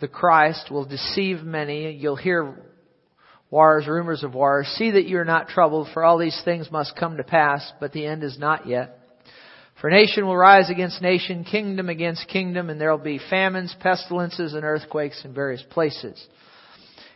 [0.00, 1.92] the Christ will deceive many.
[1.92, 2.56] You'll hear
[3.50, 4.66] wars, rumors of wars.
[4.76, 8.06] See that you're not troubled, for all these things must come to pass, but the
[8.06, 8.96] end is not yet.
[9.80, 14.52] For nation will rise against nation, kingdom against kingdom, and there will be famines, pestilences,
[14.52, 16.22] and earthquakes in various places.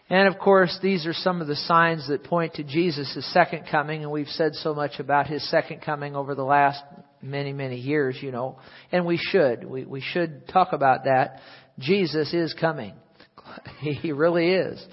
[0.09, 4.03] And of course, these are some of the signs that point to Jesus' second coming,
[4.03, 6.83] and we've said so much about his second coming over the last
[7.23, 8.59] many, many years, you know.
[8.93, 9.65] And we should.
[9.65, 11.41] We, we should talk about that.
[11.79, 12.95] Jesus is coming.
[13.81, 14.85] He really is.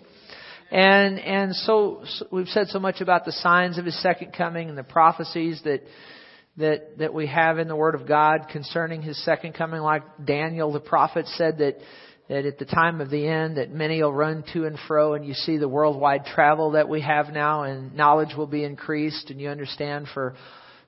[0.70, 4.70] And, and so, so we've said so much about the signs of his second coming
[4.70, 5.82] and the prophecies that
[6.58, 10.72] that, that we have in the Word of God concerning His second coming, like Daniel
[10.72, 11.78] the prophet said that,
[12.30, 15.26] that at the time of the end that many will run to and fro and
[15.26, 19.40] you see the worldwide travel that we have now and knowledge will be increased and
[19.40, 20.36] you understand for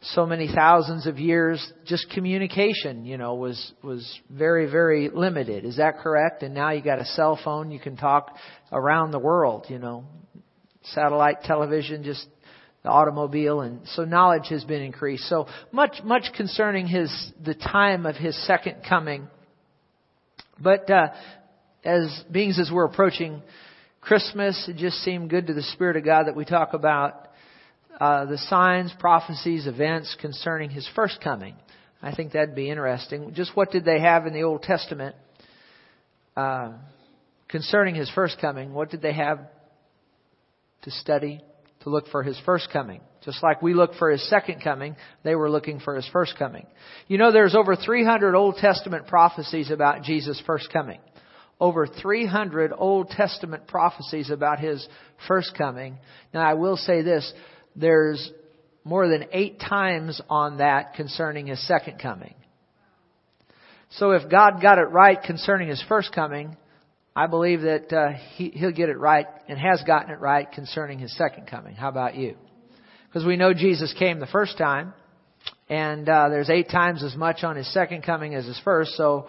[0.04, 5.66] so many thousands of years just communication, you know, was, was very, very limited.
[5.66, 6.44] Is that correct?
[6.44, 8.36] And now you got a cell phone, you can talk
[8.72, 10.06] around the world, you know.
[10.84, 12.28] Satellite television just
[12.84, 15.24] the automobile, and so knowledge has been increased.
[15.30, 17.10] So much, much concerning his
[17.42, 19.30] the time of his second coming.
[20.60, 21.08] But uh,
[21.86, 23.42] as beings as we're approaching
[24.02, 27.30] Christmas, it just seemed good to the Spirit of God that we talk about
[28.00, 31.56] uh, the signs, prophecies, events concerning his first coming.
[32.02, 33.34] I think that'd be interesting.
[33.34, 35.16] Just what did they have in the Old Testament
[36.36, 36.74] uh,
[37.48, 38.74] concerning his first coming?
[38.74, 39.40] What did they have
[40.84, 41.42] to study?
[41.84, 43.02] to look for his first coming.
[43.24, 46.66] Just like we look for his second coming, they were looking for his first coming.
[47.08, 51.00] You know, there's over 300 Old Testament prophecies about Jesus' first coming.
[51.60, 54.86] Over 300 Old Testament prophecies about his
[55.28, 55.98] first coming.
[56.34, 57.32] Now, I will say this,
[57.76, 58.32] there's
[58.84, 62.36] more than eight times on that concerning his second coming.
[63.92, 66.58] So if God got it right concerning his first coming,
[67.16, 70.98] I believe that uh, he, he'll get it right and has gotten it right concerning
[70.98, 71.76] his second coming.
[71.76, 72.36] How about you?
[73.08, 74.94] Because we know Jesus came the first time,
[75.70, 79.28] and uh, there's eight times as much on his second coming as his first, so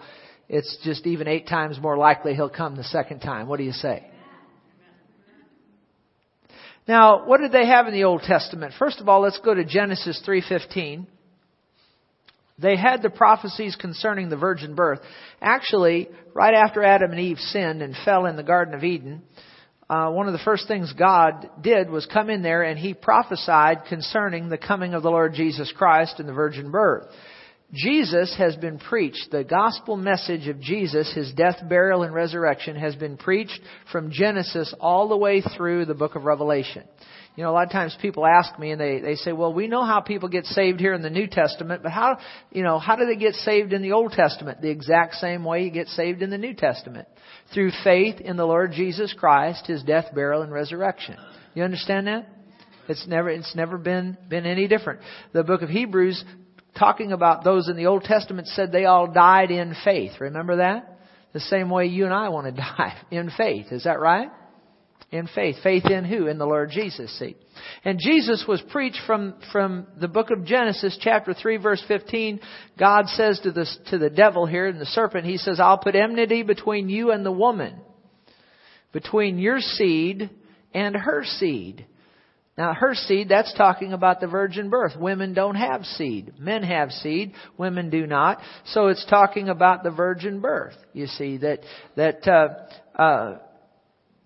[0.49, 3.47] it's just even eight times more likely he'll come the second time.
[3.47, 4.07] What do you say?
[6.87, 8.73] Now, what did they have in the Old Testament?
[8.77, 11.07] First of all, let's go to Genesis 3:15.
[12.57, 15.01] They had the prophecies concerning the virgin birth.
[15.41, 19.23] Actually, right after Adam and Eve sinned and fell in the Garden of Eden,
[19.89, 23.85] uh, one of the first things God did was come in there and He prophesied
[23.89, 27.07] concerning the coming of the Lord Jesus Christ and the virgin birth.
[27.73, 29.27] Jesus has been preached.
[29.31, 33.59] The gospel message of Jesus, His death, burial, and resurrection has been preached
[33.91, 36.83] from Genesis all the way through the book of Revelation.
[37.35, 39.67] You know, a lot of times people ask me and they, they say, well, we
[39.67, 42.17] know how people get saved here in the New Testament, but how,
[42.51, 44.61] you know, how do they get saved in the Old Testament?
[44.61, 47.09] The exact same way you get saved in the New Testament.
[47.53, 51.17] Through faith in the Lord Jesus Christ, His death, burial, and resurrection.
[51.55, 52.29] You understand that?
[52.87, 55.01] It's never, it's never been, been any different.
[55.33, 56.23] The book of Hebrews,
[56.77, 60.13] talking about those in the Old Testament, said they all died in faith.
[60.19, 60.99] Remember that?
[61.33, 63.71] The same way you and I want to die, in faith.
[63.71, 64.29] Is that right?
[65.11, 65.55] in faith.
[65.63, 66.27] Faith in who?
[66.27, 67.35] In the Lord Jesus, see.
[67.83, 72.39] And Jesus was preached from, from the book of Genesis, chapter 3, verse 15.
[72.77, 75.95] God says to the, to the devil here, and the serpent, He says, I'll put
[75.95, 77.75] enmity between you and the woman,
[78.91, 80.29] between your seed
[80.73, 81.85] and her seed.
[82.57, 84.93] Now, her seed, that's talking about the virgin birth.
[84.97, 86.33] Women don't have seed.
[86.39, 87.33] Men have seed.
[87.57, 88.39] Women do not.
[88.67, 90.75] So it's talking about the virgin birth.
[90.93, 91.59] You see, that,
[91.97, 93.39] that, uh, uh,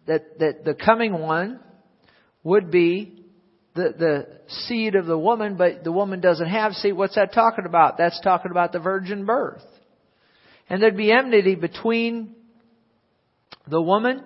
[0.06, 1.60] that, that the coming one
[2.44, 3.26] would be
[3.74, 6.94] the, the seed of the woman, but the woman doesn't have seed.
[6.94, 7.98] What's that talking about?
[7.98, 9.64] That's talking about the virgin birth.
[10.70, 12.36] And there'd be enmity between
[13.68, 14.24] the woman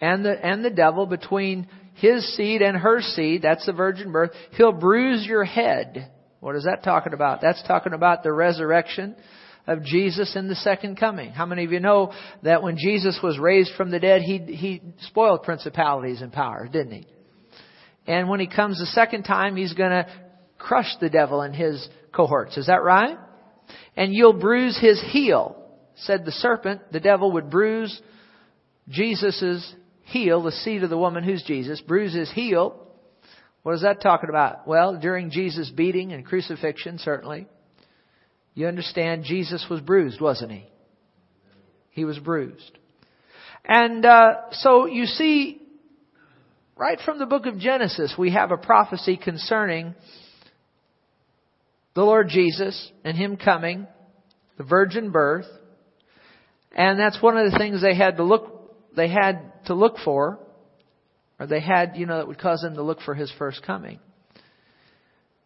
[0.00, 1.66] and the, and the devil, between
[2.00, 3.42] his seed and her seed.
[3.42, 4.30] That's the virgin birth.
[4.52, 6.10] He'll bruise your head.
[6.40, 7.40] What is that talking about?
[7.40, 9.14] That's talking about the resurrection
[9.66, 11.30] of Jesus in the second coming.
[11.30, 12.12] How many of you know
[12.42, 16.92] that when Jesus was raised from the dead, he, he spoiled principalities and powers, didn't
[16.92, 17.06] he?
[18.06, 20.06] And when he comes the second time, he's going to
[20.58, 22.56] crush the devil and his cohorts.
[22.56, 23.18] Is that right?
[23.96, 25.62] And you'll bruise his heel,
[25.96, 26.92] said the serpent.
[26.92, 28.00] The devil would bruise
[28.88, 29.74] Jesus'
[30.10, 32.86] heel, the seed of the woman who's Jesus, bruise his heel.
[33.62, 34.66] What is that talking about?
[34.66, 37.46] Well, during Jesus' beating and crucifixion, certainly.
[38.54, 40.66] You understand, Jesus was bruised, wasn't he?
[41.90, 42.78] He was bruised.
[43.64, 45.60] And uh, so you see,
[46.76, 49.94] right from the book of Genesis, we have a prophecy concerning
[51.94, 53.86] the Lord Jesus and Him coming,
[54.56, 55.46] the virgin birth.
[56.72, 58.59] And that's one of the things they had to look
[59.00, 60.38] they had to look for,
[61.38, 63.98] or they had, you know, that would cause them to look for his first coming.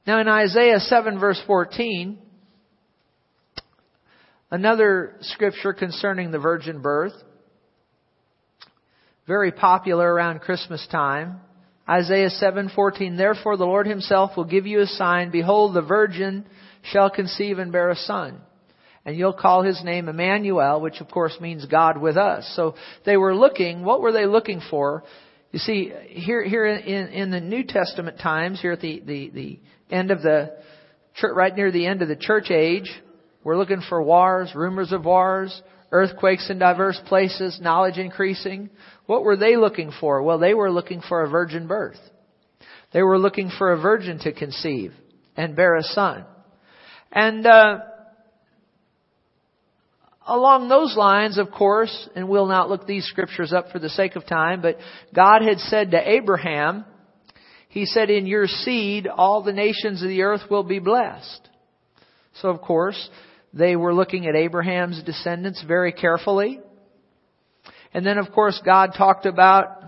[0.09, 2.19] Now in Isaiah 7 verse 14,
[4.51, 7.13] another scripture concerning the virgin birth,
[9.29, 11.41] very popular around Christmas time.
[11.89, 16.45] Isaiah 7:14 Therefore the Lord himself will give you a sign behold the virgin
[16.83, 18.41] shall conceive and bear a son
[19.05, 22.51] and you'll call his name Emmanuel which of course means God with us.
[22.57, 22.75] So
[23.05, 25.05] they were looking what were they looking for?
[25.53, 29.61] You see here here in in the New Testament times here at the the the
[29.91, 30.57] end of the
[31.15, 32.91] church, right near the end of the church age
[33.45, 35.63] we're looking for wars, rumors of wars,
[35.93, 38.71] earthquakes in diverse places, knowledge increasing.
[39.05, 40.23] What were they looking for?
[40.23, 41.99] Well, they were looking for a virgin birth.
[42.95, 44.95] They were looking for a virgin to conceive
[45.37, 46.25] and bear a son.
[47.13, 47.81] And uh,
[50.27, 54.17] along those lines, of course, and we'll not look these scriptures up for the sake
[54.17, 54.79] of time, but
[55.15, 56.85] God had said to Abraham,
[57.69, 61.49] He said, in your seed all the nations of the earth will be blessed.
[62.41, 63.09] So of course,
[63.53, 66.61] they were looking at Abraham's descendants very carefully.
[67.93, 69.83] And then of course God talked about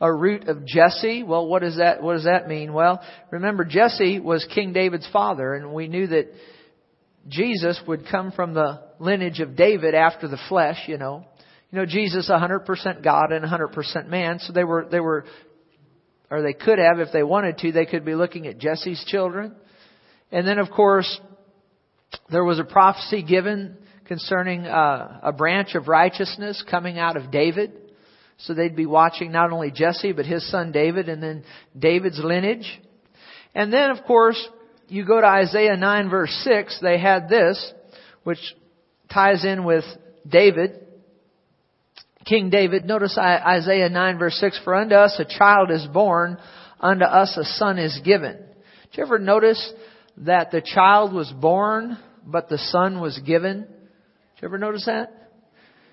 [0.00, 1.22] a root of Jesse.
[1.22, 2.72] Well, what does that, what does that mean?
[2.72, 3.00] Well,
[3.30, 6.32] remember Jesse was King David's father and we knew that
[7.28, 11.24] Jesus would come from the lineage of David after the flesh, you know.
[11.70, 15.24] You know, Jesus 100% God and 100% man, so they were, they were,
[16.30, 19.54] or they could have, if they wanted to, they could be looking at Jesse's children.
[20.30, 21.20] And then of course,
[22.30, 23.76] there was a prophecy given
[24.06, 27.72] concerning uh, a branch of righteousness coming out of David.
[28.38, 31.44] So they'd be watching not only Jesse, but his son David, and then
[31.78, 32.80] David's lineage.
[33.54, 34.48] And then, of course,
[34.88, 37.72] you go to Isaiah 9 verse 6, they had this,
[38.22, 38.38] which
[39.12, 39.84] ties in with
[40.26, 40.80] David,
[42.24, 42.84] King David.
[42.84, 46.38] Notice Isaiah 9 verse 6, For unto us a child is born,
[46.80, 48.36] unto us a son is given.
[48.36, 49.72] Did you ever notice
[50.18, 53.62] that the child was born, but the son was given?
[53.62, 55.12] Did you ever notice that?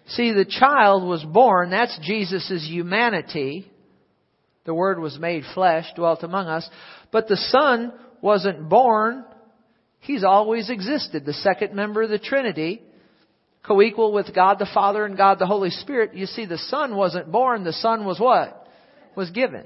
[0.08, 3.72] See, the child was born, that's Jesus' humanity.
[4.64, 6.70] The Word was made flesh, dwelt among us.
[7.12, 9.26] But the Son wasn't born.
[10.00, 11.26] He's always existed.
[11.26, 12.82] The second member of the Trinity,
[13.64, 16.16] co-equal with God the Father and God the Holy Spirit.
[16.16, 17.64] You see, the Son wasn't born.
[17.64, 18.68] The Son was what?
[19.16, 19.66] Was given.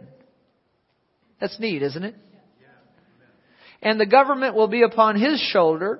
[1.39, 2.15] That's neat, isn't it?
[3.81, 5.99] And the government will be upon his shoulder.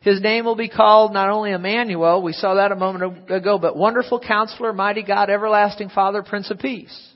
[0.00, 3.76] His name will be called not only Emmanuel, we saw that a moment ago, but
[3.76, 7.13] Wonderful Counselor, Mighty God, Everlasting Father, Prince of Peace.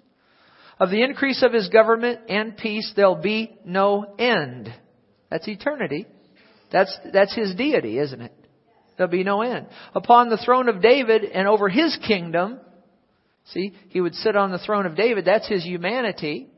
[0.81, 4.73] Of the increase of his government and peace, there'll be no end.
[5.31, 6.07] That's eternity.
[6.71, 8.33] That's, that's his deity, isn't it?
[8.97, 9.67] There'll be no end.
[9.95, 12.61] Upon the throne of David and over his kingdom,
[13.53, 16.49] see, he would sit on the throne of David, that's his humanity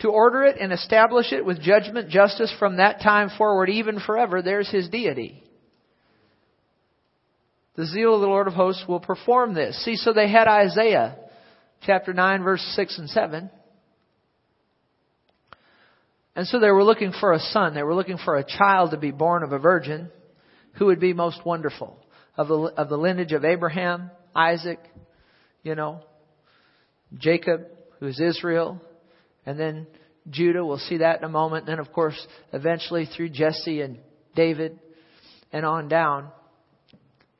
[0.00, 4.42] to order it and establish it with judgment, justice from that time forward, even forever.
[4.42, 5.42] There's his deity.
[7.76, 9.82] The zeal of the Lord of hosts will perform this.
[9.84, 11.16] See, so they had Isaiah
[11.86, 13.50] chapter 9 verse 6 and 7.
[16.36, 17.74] And so they were looking for a son.
[17.74, 20.10] They were looking for a child to be born of a virgin
[20.74, 21.98] who would be most wonderful.
[22.36, 24.80] Of the, of the lineage of Abraham, Isaac,
[25.62, 26.00] you know,
[27.16, 27.66] Jacob,
[28.00, 28.80] who is Israel,
[29.46, 29.86] and then
[30.28, 31.68] Judah, we'll see that in a moment.
[31.68, 32.18] And then, of course,
[32.52, 33.98] eventually through Jesse and
[34.34, 34.80] David
[35.52, 36.28] and on down.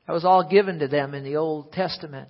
[0.07, 2.29] That was all given to them in the Old Testament.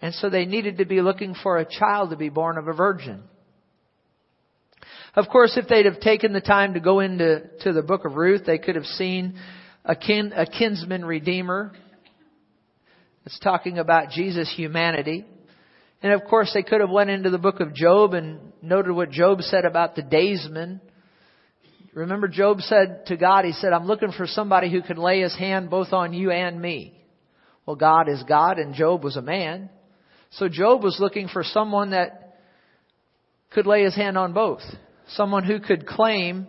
[0.00, 2.72] And so they needed to be looking for a child to be born of a
[2.72, 3.22] virgin.
[5.14, 8.14] Of course, if they'd have taken the time to go into to the book of
[8.14, 9.38] Ruth, they could have seen
[9.84, 11.72] a, kin, a kinsman redeemer.
[13.26, 15.26] It's talking about Jesus' humanity.
[16.02, 19.10] And of course, they could have went into the book of Job and noted what
[19.10, 20.80] Job said about the daysman.
[21.92, 25.36] Remember, Job said to God, he said, I'm looking for somebody who can lay his
[25.36, 26.94] hand both on you and me.
[27.66, 29.68] Well, God is God and Job was a man.
[30.30, 32.38] So Job was looking for someone that
[33.50, 34.62] could lay his hand on both.
[35.08, 36.46] Someone who could claim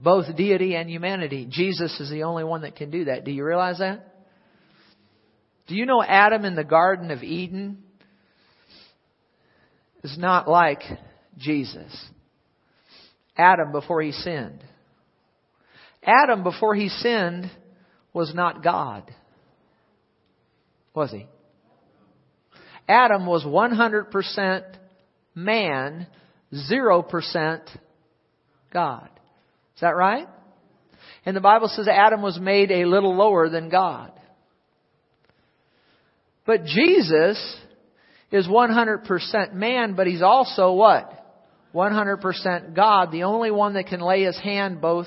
[0.00, 1.46] both deity and humanity.
[1.48, 3.24] Jesus is the only one that can do that.
[3.24, 4.14] Do you realize that?
[5.66, 7.82] Do you know Adam in the Garden of Eden
[10.02, 10.82] is not like
[11.36, 11.92] Jesus?
[13.36, 14.64] Adam before he sinned.
[16.02, 17.50] Adam before he sinned
[18.12, 19.14] was not God.
[20.94, 21.26] Was he?
[22.88, 24.64] Adam was 100%
[25.34, 26.06] man,
[26.52, 27.60] 0%
[28.72, 29.08] God.
[29.74, 30.26] Is that right?
[31.26, 34.12] And the Bible says Adam was made a little lower than God.
[36.46, 37.56] But Jesus
[38.32, 41.12] is 100% man, but he's also what?
[41.74, 45.06] 100% God, the only one that can lay his hand both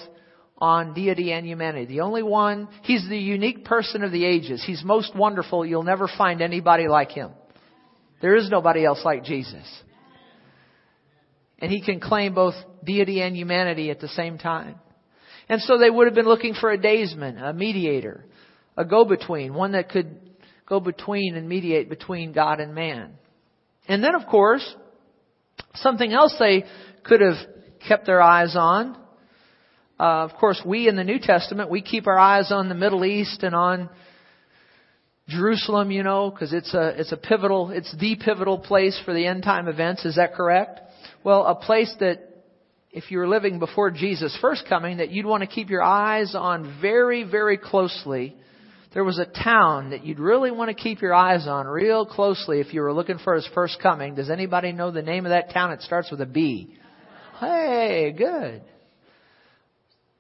[0.60, 1.86] on deity and humanity.
[1.86, 4.64] The only one, he's the unique person of the ages.
[4.66, 5.66] He's most wonderful.
[5.66, 7.32] You'll never find anybody like him.
[8.22, 9.66] There is nobody else like Jesus.
[11.60, 14.76] And he can claim both deity and humanity at the same time.
[15.50, 18.26] And so they would have been looking for a daysman, a mediator,
[18.78, 20.18] a go-between, one that could
[20.68, 23.12] go between and mediate between God and man.
[23.88, 24.76] And then of course,
[25.76, 26.64] something else they
[27.04, 27.36] could have
[27.88, 28.96] kept their eyes on.
[30.00, 33.06] Uh, of course, we in the New Testament, we keep our eyes on the Middle
[33.06, 33.90] East and on
[35.42, 39.26] Jerusalem, you know, because it's a, it's a pivotal, it's the pivotal place for the
[39.26, 40.06] end time events.
[40.06, 40.80] Is that correct?
[41.24, 42.20] Well, a place that
[42.92, 46.36] if you were living before Jesus' first coming, that you'd want to keep your eyes
[46.36, 48.36] on very, very closely.
[48.94, 52.60] There was a town that you'd really want to keep your eyes on real closely
[52.60, 54.14] if you were looking for his first coming.
[54.14, 55.72] Does anybody know the name of that town?
[55.72, 56.78] It starts with a B.
[57.40, 58.62] Hey, good.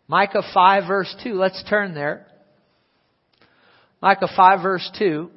[0.08, 1.36] Micah 5 verse 2.
[1.36, 2.26] Let's turn there.
[4.02, 5.30] Micah 5 verse 2.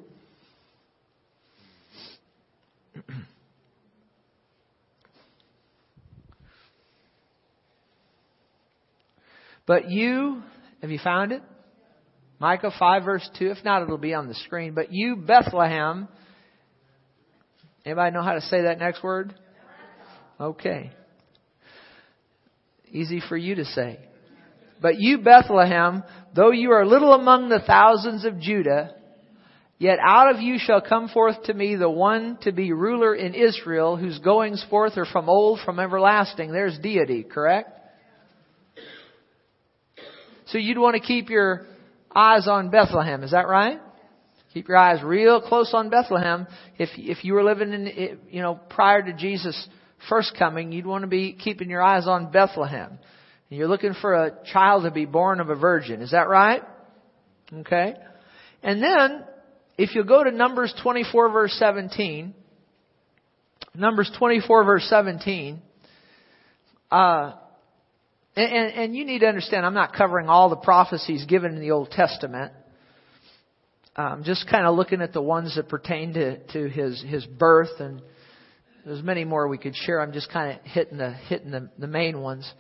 [9.67, 10.43] But you,
[10.83, 11.43] have you found it?
[12.39, 13.51] Micah 5 verse 2.
[13.51, 14.75] If not, it'll be on the screen.
[14.75, 16.09] But you, Bethlehem.
[17.85, 19.35] Anybody know how to say that next word?
[20.41, 20.91] Okay.
[22.91, 23.99] Easy for you to say.
[24.85, 26.03] But you, Bethlehem,
[26.37, 28.95] though you are little among the thousands of Judah,
[29.79, 33.33] yet out of you shall come forth to me the one to be ruler in
[33.33, 36.53] Israel, whose goings forth are from old, from everlasting.
[36.53, 37.71] There's deity, correct?
[40.49, 41.65] So you'd want to keep your
[42.15, 43.81] eyes on Bethlehem, is that right?
[44.53, 46.47] Keep your eyes real close on Bethlehem.
[46.79, 49.67] If if you were living in you know prior to Jesus'
[50.11, 52.99] first coming, you'd want to be keeping your eyes on Bethlehem.
[53.55, 56.03] And you're looking for a child to be born of a virgin.
[56.03, 56.61] Is that right?
[57.53, 57.95] Okay.
[58.65, 59.23] And then,
[59.79, 62.35] if you go to Numbers 24 verse 17,
[63.77, 65.63] Numbers 24 verse 17,
[66.91, 67.35] uh,
[68.35, 71.71] and, and, you need to understand, I'm not covering all the prophecies given in the
[71.71, 72.51] Old Testament.
[73.95, 77.79] I'm just kind of looking at the ones that pertain to, to his, his birth
[77.79, 78.03] and
[78.85, 80.01] there's many more we could share.
[80.01, 82.53] I'm just kind of hitting the, hitting the, the main ones.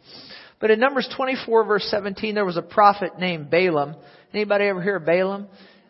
[0.64, 3.96] But in Numbers 24 verse 17, there was a prophet named Balaam.
[4.32, 5.46] Anybody ever hear of Balaam?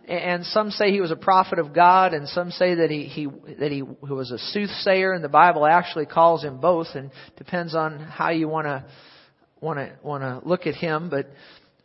[0.09, 3.27] And some say he was a prophet of God, and some say that he, he
[3.61, 8.01] that he was a soothsayer, and the Bible actually calls him both, and depends on
[8.01, 8.85] how you want to
[9.61, 11.29] want to want to look at him, but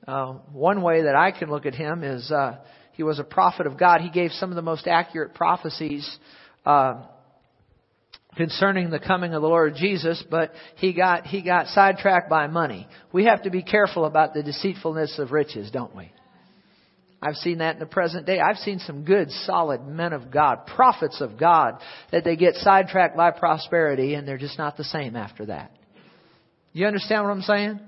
[0.08, 2.58] uh, one way that I can look at him is uh,
[2.94, 4.02] he was a prophet of God.
[4.02, 6.18] He gave some of the most accurate prophecies
[6.66, 7.04] uh,
[8.40, 12.88] concerning the coming of the Lord Jesus, but he got he got sidetracked by money.
[13.12, 16.10] We have to be careful about the deceitfulness of riches, don't we?
[17.22, 18.40] I've seen that in the present day.
[18.40, 21.82] I've seen some good, solid men of God, prophets of God,
[22.14, 25.72] that they get sidetracked by prosperity and they're just not the same after that.
[26.72, 27.82] You understand what I'm saying?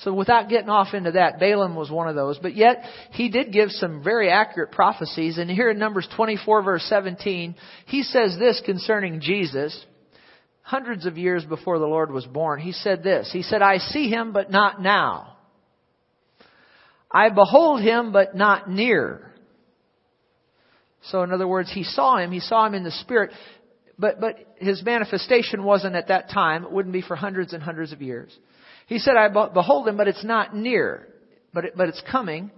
[0.00, 2.38] So without getting off into that, Balaam was one of those.
[2.38, 5.38] But yet, he did give some very accurate prophecies.
[5.38, 7.54] And here in Numbers 24 verse 17,
[7.86, 9.84] he says this concerning Jesus.
[10.60, 13.30] Hundreds of years before the Lord was born, he said this.
[13.32, 15.36] He said, I see him, but not now.
[17.10, 19.32] I behold him, but not near.
[21.04, 23.30] So in other words, he saw him, he saw him in the spirit,
[23.98, 26.64] but, but his manifestation wasn't at that time.
[26.64, 28.36] It wouldn't be for hundreds and hundreds of years.
[28.86, 31.08] He said, I behold him, but it's not near,
[31.52, 32.50] but, it, but it's coming.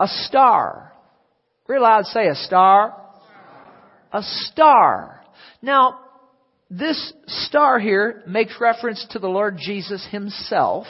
[0.00, 0.92] A star.
[1.68, 2.96] Real loud say a star.
[4.12, 5.22] A star.
[5.60, 6.00] Now,
[6.70, 10.86] this star here makes reference to the Lord Jesus himself.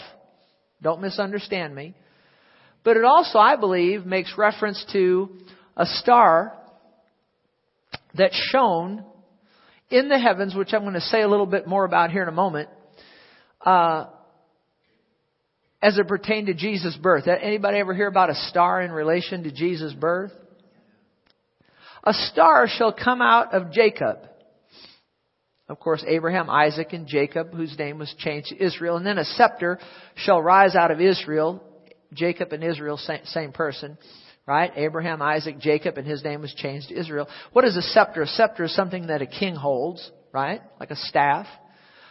[0.81, 1.95] Don't misunderstand me.
[2.85, 5.31] But it also, I believe, makes reference to
[5.77, 6.53] a star
[8.17, 9.05] that shone
[9.91, 12.29] in the heavens, which I'm going to say a little bit more about here in
[12.29, 12.69] a moment,
[13.65, 14.07] uh,
[15.85, 17.29] as it pertained to Jesus' birth.
[17.29, 20.33] Anybody ever hear about a star in relation to Jesus' birth?
[22.05, 24.17] A star shall come out of Jacob.
[25.69, 28.97] Of course, Abraham, Isaac, and Jacob, whose name was changed to Israel.
[28.97, 29.79] And then a scepter
[30.17, 31.63] shall rise out of Israel.
[32.15, 33.99] Jacob and Israel, same person.
[34.47, 34.73] Right?
[34.77, 37.29] Abraham, Isaac, Jacob, and his name was changed to Israel.
[37.53, 38.23] What is a scepter?
[38.23, 40.63] A scepter is something that a king holds, right?
[40.81, 41.47] Like a staff.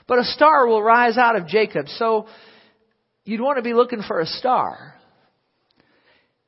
[0.07, 1.87] But a star will rise out of Jacob.
[1.87, 2.27] So,
[3.25, 4.95] you'd want to be looking for a star.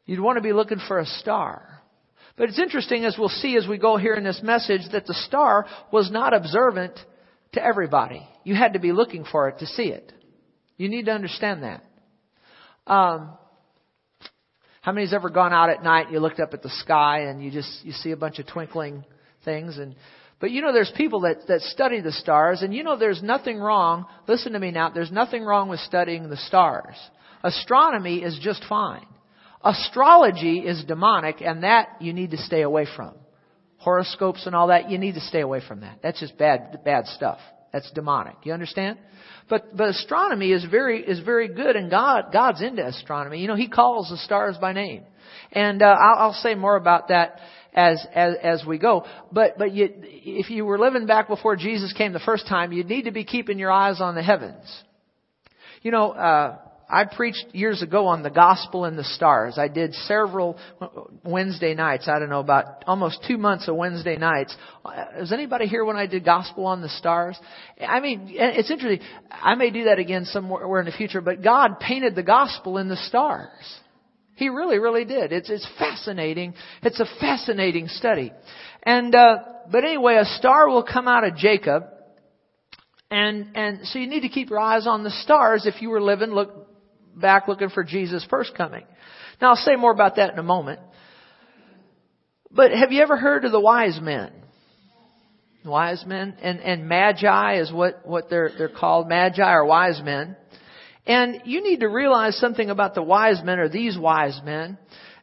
[0.06, 1.82] You'd want to be looking for a star.
[2.38, 5.14] But it's interesting as we'll see as we go here in this message that the
[5.14, 7.00] star was not observant
[7.54, 8.28] to everybody.
[8.44, 10.12] You had to be looking for it to see it.
[10.78, 11.84] You need to understand that.
[12.86, 13.38] Um,
[14.82, 17.44] how many's ever gone out at night and you looked up at the sky and
[17.44, 19.04] you just you see a bunch of twinkling
[19.44, 19.96] things and
[20.46, 23.58] but you know there's people that that study the stars and you know there's nothing
[23.58, 26.94] wrong listen to me now there's nothing wrong with studying the stars.
[27.44, 29.08] Astronomy is just fine.
[29.64, 33.16] Astrology is demonic and that you need to stay away from.
[33.78, 35.98] Horoscopes and all that you need to stay away from that.
[36.04, 37.40] That's just bad bad stuff.
[37.74, 38.36] That's demonic.
[38.44, 39.00] You understand?
[39.50, 43.40] But but astronomy is very is very good and god god's into astronomy.
[43.40, 45.06] You know he calls the stars by name.
[45.52, 47.40] And uh, I'll, I'll say more about that
[47.76, 49.06] as as as we go.
[49.32, 52.88] But but you, if you were living back before Jesus came the first time, you'd
[52.88, 54.84] need to be keeping your eyes on the heavens.
[55.82, 56.58] You know, uh,
[56.90, 59.58] I preached years ago on the gospel and the stars.
[59.58, 60.58] I did several
[61.24, 62.08] Wednesday nights.
[62.08, 64.56] I don't know about almost two months of Wednesday nights.
[65.18, 67.40] Is anybody here when I did gospel on the stars?
[67.80, 69.06] I mean, it's interesting.
[69.30, 72.88] I may do that again somewhere in the future, but God painted the gospel in
[72.88, 73.50] the stars.
[74.36, 75.32] He really, really did.
[75.32, 76.54] It's, it's fascinating.
[76.84, 78.34] It's a fascinating study.
[78.84, 79.38] And, uh,
[79.72, 81.84] but anyway, a star will come out of Jacob.
[83.10, 86.02] And, and so you need to keep your eyes on the stars if you were
[86.02, 86.52] living, look
[87.16, 88.84] back looking for Jesus' first coming.
[89.42, 90.80] Now I'll say more about that in a moment.
[92.52, 94.32] But have you ever heard of the wise men?
[95.66, 99.08] Wise men and, and magi is what, what they're, they're called.
[99.08, 100.36] Magi or wise men.
[101.08, 104.78] And you need to realize something about the wise men or these wise men.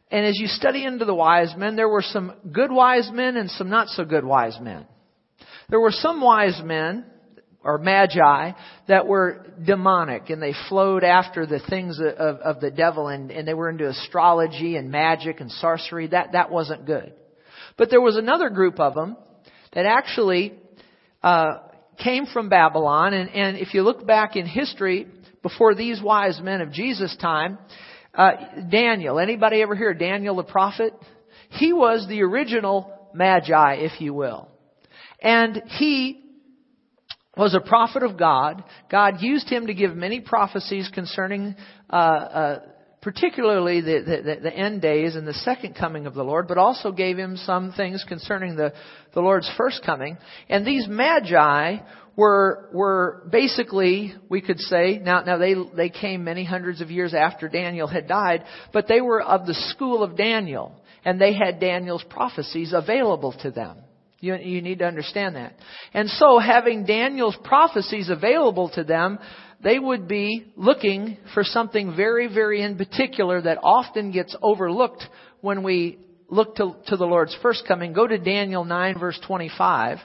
[0.09, 3.49] And as you study into the wise men, there were some good wise men and
[3.49, 4.85] some not so good wise men.
[5.69, 7.05] There were some wise men,
[7.63, 8.51] or magi,
[8.87, 13.47] that were demonic and they flowed after the things of, of the devil and, and
[13.47, 16.07] they were into astrology and magic and sorcery.
[16.07, 17.13] That, that wasn't good.
[17.77, 19.17] But there was another group of them
[19.73, 20.53] that actually
[21.23, 21.59] uh,
[21.97, 23.13] came from Babylon.
[23.13, 25.07] And, and if you look back in history,
[25.43, 27.59] before these wise men of Jesus' time,
[28.15, 28.31] uh,
[28.71, 29.19] Daniel.
[29.19, 30.93] Anybody ever hear Daniel the prophet?
[31.49, 34.49] He was the original magi, if you will.
[35.21, 36.23] And he
[37.37, 38.63] was a prophet of God.
[38.89, 41.55] God used him to give many prophecies concerning,
[41.89, 42.59] uh, uh,
[43.01, 46.91] particularly the, the, the, end days and the second coming of the Lord, but also
[46.91, 48.73] gave him some things concerning the,
[49.13, 50.17] the Lord's first coming.
[50.47, 51.77] And these magi
[52.15, 57.13] were were basically we could say now now they they came many hundreds of years
[57.13, 61.59] after Daniel had died, but they were of the school of Daniel and they had
[61.59, 63.77] Daniel's prophecies available to them.
[64.19, 65.53] You, you need to understand that.
[65.93, 69.19] And so having Daniel's prophecies available to them,
[69.61, 75.03] they would be looking for something very, very in particular that often gets overlooked
[75.41, 75.99] when we
[76.29, 77.91] look to, to the Lord's first coming.
[77.91, 79.97] Go to Daniel 9 verse 25.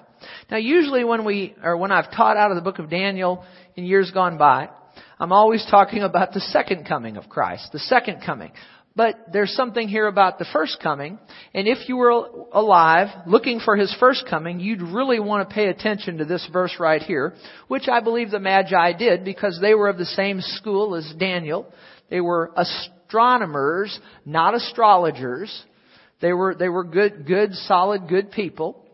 [0.50, 3.44] Now usually when we, or when I've taught out of the book of Daniel
[3.76, 4.68] in years gone by,
[5.20, 8.52] I'm always talking about the second coming of Christ, the second coming.
[8.98, 11.20] But there's something here about the first coming,
[11.54, 12.10] and if you were
[12.52, 16.74] alive looking for his first coming, you'd really want to pay attention to this verse
[16.80, 17.34] right here,
[17.68, 21.72] which I believe the Magi did because they were of the same school as Daniel.
[22.10, 25.64] They were astronomers, not astrologers.
[26.20, 28.84] They were, they were good, good, solid, good people.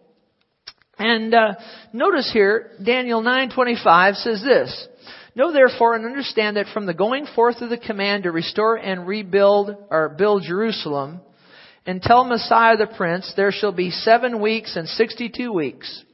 [0.98, 1.54] And uh,
[1.92, 4.88] notice here, Daniel 9:25 says this:
[5.34, 9.06] Know therefore and understand that from the going forth of the command to restore and
[9.06, 11.20] rebuild or build Jerusalem,
[11.86, 16.04] until Messiah the Prince, there shall be seven weeks and sixty-two weeks.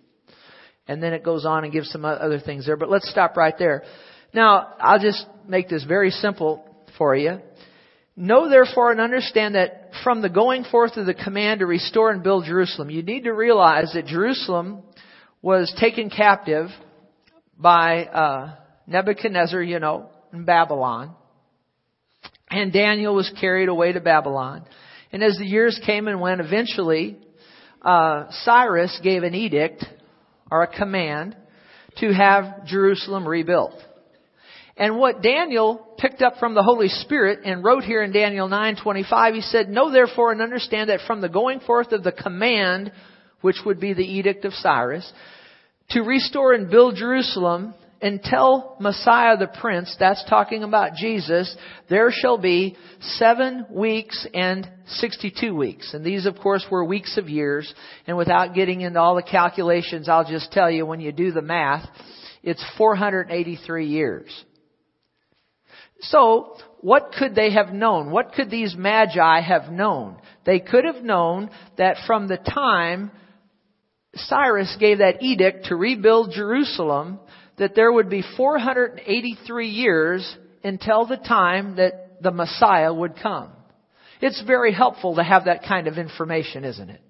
[0.88, 3.54] And then it goes on and gives some other things there, but let's stop right
[3.56, 3.84] there.
[4.32, 6.64] Now, I'll just make this very simple
[6.98, 7.38] for you.
[8.16, 12.22] Know therefore and understand that from the going forth of the command to restore and
[12.22, 14.82] build Jerusalem, you need to realize that Jerusalem
[15.42, 16.68] was taken captive
[17.56, 21.14] by uh, Nebuchadnezzar, you know, in Babylon.
[22.50, 24.64] And Daniel was carried away to Babylon.
[25.12, 27.16] And as the years came and went, eventually,
[27.82, 29.84] uh, Cyrus gave an edict
[30.50, 31.36] or a command
[31.98, 33.74] to have Jerusalem rebuilt.
[34.80, 39.34] And what Daniel picked up from the Holy Spirit and wrote here in Daniel 9:25,
[39.34, 42.90] he said, "Know therefore and understand that from the going forth of the command,
[43.42, 45.12] which would be the edict of Cyrus,
[45.90, 51.54] to restore and build Jerusalem until Messiah the Prince, that's talking about Jesus,
[51.90, 55.92] there shall be seven weeks and 62 weeks.
[55.92, 57.74] And these, of course, were weeks of years.
[58.06, 61.42] And without getting into all the calculations, I'll just tell you, when you do the
[61.42, 61.86] math,
[62.42, 64.44] it's 483 years.
[66.00, 68.10] So, what could they have known?
[68.10, 70.16] What could these magi have known?
[70.46, 73.10] They could have known that from the time
[74.14, 77.20] Cyrus gave that edict to rebuild Jerusalem,
[77.58, 83.52] that there would be 483 years until the time that the Messiah would come.
[84.20, 87.00] It's very helpful to have that kind of information, isn't it?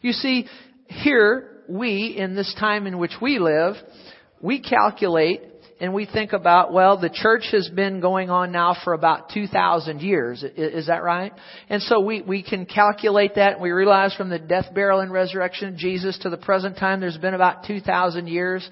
[0.00, 0.46] You see,
[0.86, 3.74] here, we, in this time in which we live,
[4.40, 5.42] we calculate
[5.80, 10.00] and we think about, well, the church has been going on now for about 2,000
[10.00, 10.44] years.
[10.56, 11.32] Is that right?
[11.68, 15.12] And so we, we can calculate that and we realize from the death, burial, and
[15.12, 18.68] resurrection of Jesus to the present time there's been about 2,000 years.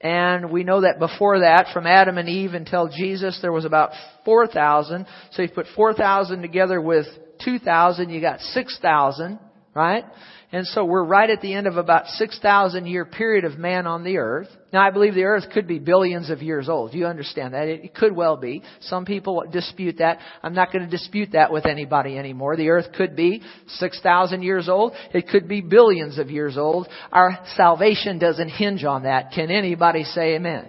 [0.00, 3.90] And we know that before that, from Adam and Eve until Jesus, there was about
[4.24, 5.06] 4,000.
[5.32, 7.06] So you put 4,000 together with
[7.44, 9.38] 2,000, you got 6,000,
[9.74, 10.04] right?
[10.52, 14.02] And so we're right at the end of about 6,000 year period of man on
[14.02, 14.48] the earth.
[14.72, 16.92] Now I believe the earth could be billions of years old.
[16.92, 17.68] You understand that?
[17.68, 18.62] It could well be.
[18.80, 20.18] Some people dispute that.
[20.42, 22.56] I'm not going to dispute that with anybody anymore.
[22.56, 24.92] The earth could be 6,000 years old.
[25.14, 26.88] It could be billions of years old.
[27.12, 29.30] Our salvation doesn't hinge on that.
[29.32, 30.68] Can anybody say amen?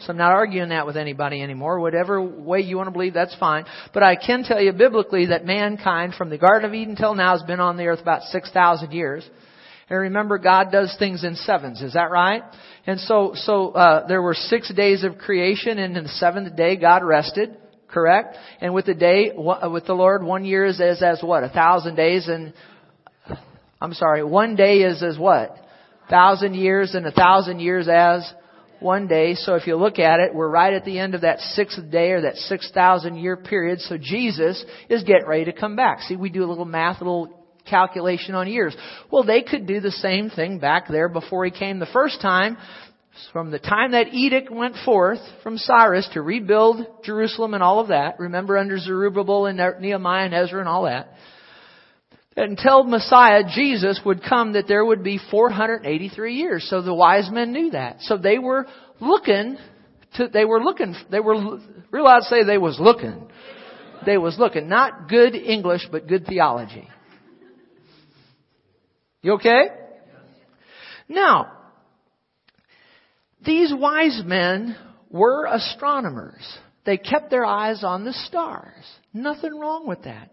[0.00, 1.80] So I'm not arguing that with anybody anymore.
[1.80, 3.64] Whatever way you want to believe, that's fine.
[3.94, 7.32] But I can tell you biblically that mankind from the Garden of Eden till now
[7.32, 9.28] has been on the earth about 6,000 years.
[9.88, 11.80] And remember, God does things in sevens.
[11.80, 12.42] Is that right?
[12.86, 16.76] And so, so uh, there were six days of creation, and in the seventh day,
[16.76, 17.56] God rested.
[17.88, 18.36] Correct?
[18.60, 21.44] And with the day, with the Lord, one year is as, as what?
[21.44, 22.52] A thousand days, and
[23.80, 25.56] I'm sorry, one day is as what?
[26.10, 28.28] Thousand years, and a thousand years as
[28.80, 29.34] one day.
[29.34, 32.10] So if you look at it, we're right at the end of that sixth day
[32.10, 33.80] or that 6,000 year period.
[33.80, 36.02] So Jesus is getting ready to come back.
[36.02, 38.76] See, we do a little math, a little calculation on years.
[39.10, 42.56] Well, they could do the same thing back there before he came the first time.
[43.32, 47.88] From the time that edict went forth from Cyrus to rebuild Jerusalem and all of
[47.88, 51.08] that, remember under Zerubbabel and Nehemiah and Ezra and all that,
[52.36, 56.66] until Messiah, Jesus, would come that there would be 483 years.
[56.68, 57.96] So the wise men knew that.
[58.00, 58.66] So they were
[59.00, 59.56] looking
[60.16, 61.58] to, they were looking, they were,
[61.90, 63.28] real I'd say they was looking.
[64.04, 64.68] They was looking.
[64.68, 66.88] Not good English, but good theology.
[69.22, 69.68] You okay?
[71.08, 71.52] Now,
[73.44, 74.76] these wise men
[75.10, 76.42] were astronomers.
[76.84, 78.84] They kept their eyes on the stars.
[79.12, 80.30] Nothing wrong with that.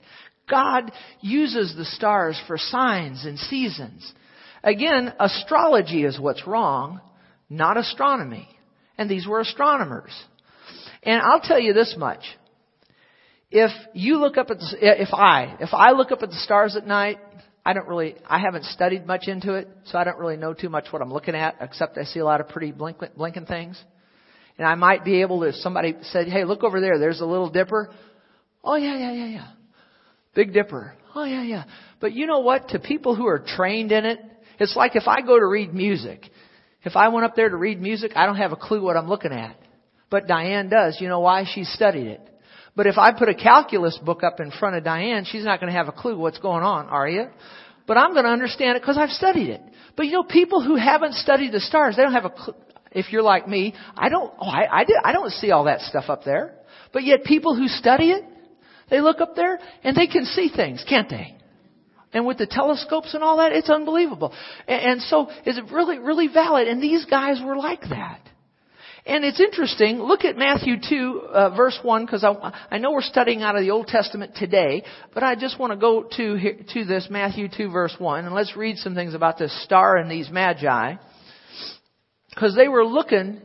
[0.50, 4.12] God uses the stars for signs and seasons.
[4.64, 7.02] Again, astrology is what's wrong,
[7.50, 8.48] not astronomy.
[8.98, 10.12] And these were astronomers.
[11.02, 12.22] And I'll tell you this much.
[13.52, 16.76] If you look up at the, if I, if I look up at the stars
[16.76, 17.20] at night,
[17.66, 20.70] I don't really, I haven't studied much into it, so I don't really know too
[20.70, 23.82] much what I'm looking at, except I see a lot of pretty blinking, blinking things.
[24.58, 27.26] And I might be able to, if somebody said, hey, look over there, there's a
[27.26, 27.90] little dipper.
[28.64, 29.48] Oh yeah, yeah, yeah, yeah.
[30.36, 30.94] Big Dipper.
[31.16, 31.64] Oh yeah, yeah.
[32.00, 32.70] But you know what?
[32.70, 34.20] To people who are trained in it,
[34.60, 36.30] it's like if I go to read music.
[36.84, 39.08] If I went up there to read music, I don't have a clue what I'm
[39.08, 39.56] looking at.
[40.10, 40.98] But Diane does.
[41.00, 41.46] You know why?
[41.52, 42.30] She's studied it.
[42.76, 45.72] But if I put a calculus book up in front of Diane, she's not going
[45.72, 47.28] to have a clue what's going on, are you?
[47.86, 49.62] But I'm going to understand it because I've studied it.
[49.96, 52.56] But you know, people who haven't studied the stars, they don't have a clue.
[52.92, 55.82] If you're like me, I don't, oh, I, I, did, I don't see all that
[55.82, 56.56] stuff up there.
[56.92, 58.24] But yet people who study it,
[58.90, 61.38] they look up there and they can see things, can't they?
[62.14, 64.34] And with the telescopes and all that, it's unbelievable.
[64.68, 66.68] And, so is it really, really valid?
[66.68, 68.20] And these guys were like that.
[69.06, 69.98] And it's interesting.
[69.98, 73.62] Look at Matthew 2, uh, verse 1, because I, I know we're studying out of
[73.62, 77.70] the Old Testament today, but I just want to go to, to this Matthew 2,
[77.70, 80.96] verse 1, and let's read some things about this star and these magi.
[82.30, 83.42] Because they were looking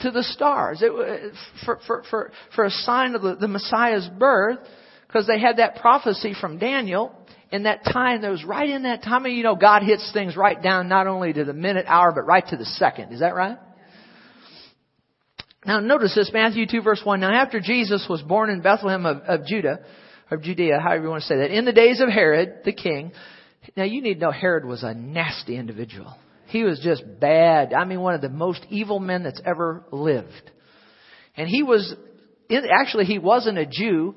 [0.00, 4.08] to the stars it, uh, for, for, for, for a sign of the, the Messiah's
[4.18, 4.58] birth
[5.06, 7.14] because they had that prophecy from Daniel
[7.50, 9.24] in that time that was right in that time.
[9.26, 12.46] You know, God hits things right down not only to the minute, hour, but right
[12.48, 13.12] to the second.
[13.12, 13.58] Is that right?
[15.64, 17.20] Now notice this, Matthew 2 verse 1.
[17.20, 19.80] Now after Jesus was born in Bethlehem of, of Judah,
[20.30, 23.12] of Judea, however you want to say that, in the days of Herod, the king,
[23.76, 26.14] now you need to know Herod was a nasty individual.
[26.48, 27.72] He was just bad.
[27.74, 30.50] I mean, one of the most evil men that's ever lived.
[31.36, 31.94] And he was,
[32.50, 34.14] actually, he wasn't a Jew,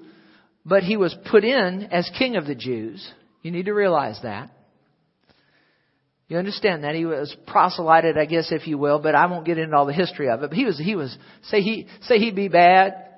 [0.66, 3.08] but he was put in as king of the Jews.
[3.42, 4.52] You need to realize that.
[6.28, 9.58] You understand that he was proselyted, I guess, if you will, but I won't get
[9.58, 10.50] into all the history of it.
[10.52, 13.09] But he was, he was, say he, say he'd be bad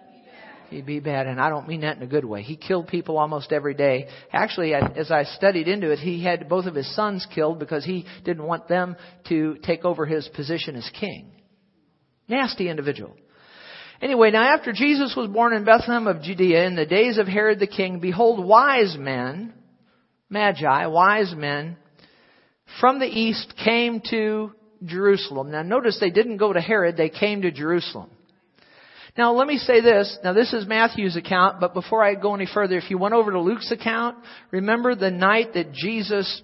[0.72, 2.42] he'd be bad, and I don't mean that in a good way.
[2.42, 4.08] He killed people almost every day.
[4.32, 8.06] Actually, as I studied into it, he had both of his sons killed because he
[8.26, 8.96] didn't want them
[9.30, 11.32] to take over his position as king.
[12.28, 13.16] Nasty individual.
[14.02, 17.60] Anyway, now after Jesus was born in Bethlehem of Judea in the days of Herod
[17.60, 19.54] the king, behold, wise men,
[20.30, 21.78] magi, wise men,
[22.80, 24.54] from the east came to
[24.84, 25.52] Jerusalem.
[25.52, 28.10] Now notice they didn't go to Herod, they came to Jerusalem.
[29.18, 30.18] Now let me say this.
[30.24, 33.32] Now this is Matthew's account, but before I go any further, if you went over
[33.32, 34.18] to Luke's account,
[34.52, 36.42] remember the night that Jesus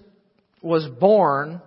[0.62, 1.62] was born,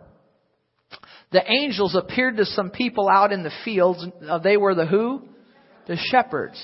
[1.32, 4.06] the angels appeared to some people out in the fields.
[4.44, 5.24] They were the who?
[5.88, 6.62] The shepherds.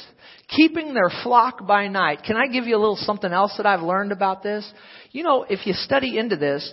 [0.49, 2.19] Keeping their flock by night.
[2.25, 4.71] Can I give you a little something else that I've learned about this?
[5.11, 6.71] You know, if you study into this,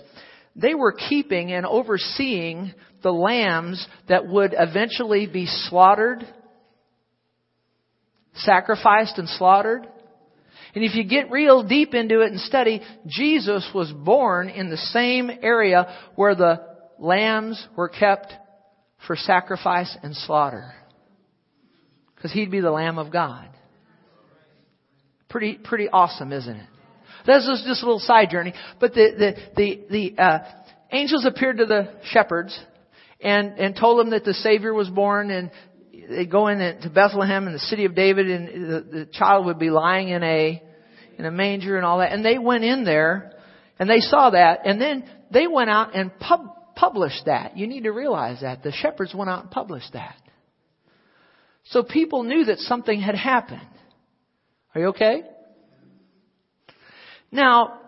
[0.55, 6.25] they were keeping and overseeing the lambs that would eventually be slaughtered
[8.37, 9.87] sacrificed and slaughtered.
[10.73, 14.77] And if you get real deep into it and study, Jesus was born in the
[14.77, 16.61] same area where the
[16.99, 18.33] lambs were kept
[19.07, 20.73] for sacrifice and slaughter.
[22.15, 23.47] Because he'd be the Lamb of God.
[25.29, 26.69] Pretty, pretty awesome, isn't it?
[27.25, 28.53] That's just, just a little side journey.
[28.79, 30.39] But the, the, the, the uh,
[30.91, 32.57] angels appeared to the shepherds
[33.21, 35.51] and, and told them that the Savior was born and
[36.09, 39.59] they go in to Bethlehem in the city of David, and the, the child would
[39.59, 40.61] be lying in a
[41.17, 42.11] in a manger and all that.
[42.11, 43.33] And they went in there,
[43.79, 47.57] and they saw that, and then they went out and pub, published that.
[47.57, 50.15] You need to realize that the shepherds went out and published that.
[51.65, 53.61] So people knew that something had happened.
[54.73, 55.23] Are you okay?
[57.31, 57.79] Now,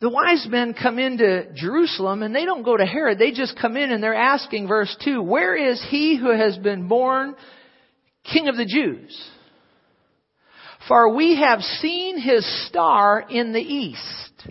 [0.00, 3.18] the wise men come into Jerusalem and they don't go to Herod.
[3.18, 6.86] They just come in and they're asking, verse 2, where is he who has been
[6.86, 7.34] born
[8.30, 9.30] king of the Jews?
[10.86, 14.48] For we have seen his star in the east.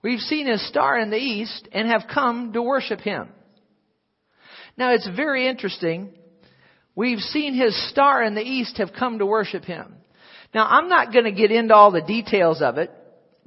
[0.00, 3.28] We've seen his star in the east and have come to worship him.
[4.76, 6.10] Now it's very interesting.
[6.94, 9.92] We've seen his star in the east have come to worship him.
[10.54, 12.92] Now I'm not going to get into all the details of it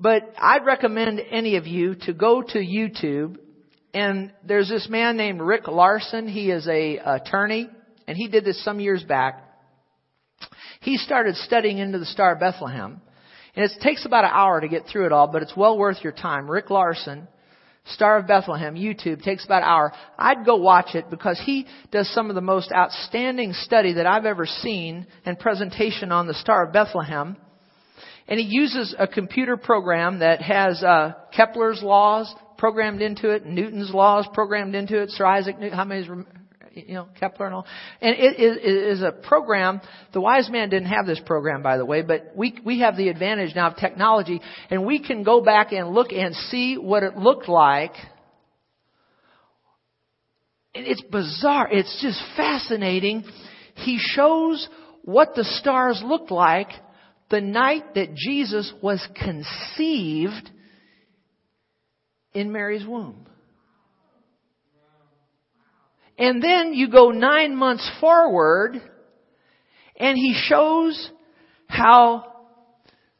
[0.02, 3.38] but I'd recommend any of you to go to YouTube
[3.94, 6.28] and there's this man named Rick Larson.
[6.28, 7.70] He is a attorney
[8.08, 9.44] and he did this some years back.
[10.82, 13.02] He started studying into the Star of Bethlehem.
[13.56, 16.04] And it takes about an hour to get through it all, but it's well worth
[16.04, 16.50] your time.
[16.50, 17.28] Rick Larson,
[17.86, 19.94] Star of Bethlehem, YouTube, takes about an hour.
[20.18, 24.26] I'd go watch it because he does some of the most outstanding study that I've
[24.26, 27.36] ever seen and presentation on the Star of Bethlehem.
[28.32, 33.92] And he uses a computer program that has uh, Kepler's laws programmed into it, Newton's
[33.94, 36.08] laws programmed into it, Sir Isaac Newton, how many
[36.74, 37.66] you know, Kepler and all.
[38.00, 39.82] And it is, it is a program,
[40.14, 43.10] the wise man didn't have this program by the way, but we, we have the
[43.10, 44.40] advantage now of technology
[44.70, 47.92] and we can go back and look and see what it looked like.
[50.74, 51.68] And it's bizarre.
[51.70, 53.26] It's just fascinating.
[53.76, 54.70] He shows
[55.02, 56.70] what the stars looked like
[57.32, 60.52] the night that Jesus was conceived
[62.34, 63.26] in Mary's womb.
[66.18, 68.80] And then you go nine months forward
[69.96, 71.10] and he shows
[71.68, 72.26] how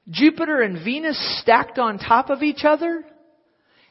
[0.10, 3.04] Jupiter and Venus stacked on top of each other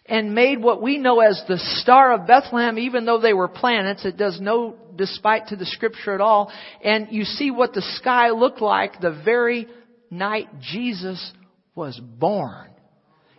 [0.07, 4.05] and made what we know as the Star of Bethlehem, even though they were planets.
[4.05, 6.53] It does no despite to the scripture at all.
[6.85, 9.67] And you see what the sky looked like the very
[10.11, 11.33] night Jesus
[11.75, 12.71] was born.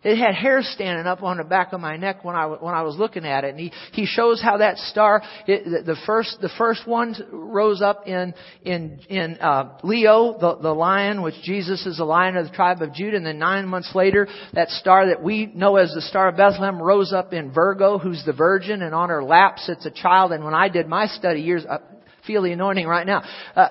[0.04, 2.82] It had hair standing up on the back of my neck when I when I
[2.82, 6.50] was looking at it, and he he shows how that star it, the first the
[6.58, 11.98] first one rose up in in in uh, Leo the the lion, which Jesus is
[11.98, 15.22] the lion of the tribe of Judah, and then nine months later that star that
[15.22, 18.96] we know as the star of Bethlehem rose up in Virgo, who's the Virgin, and
[18.96, 20.32] on her lap sits a child.
[20.32, 21.78] And when I did my study years, I
[22.26, 23.22] feel the anointing right now.
[23.56, 23.68] Uh,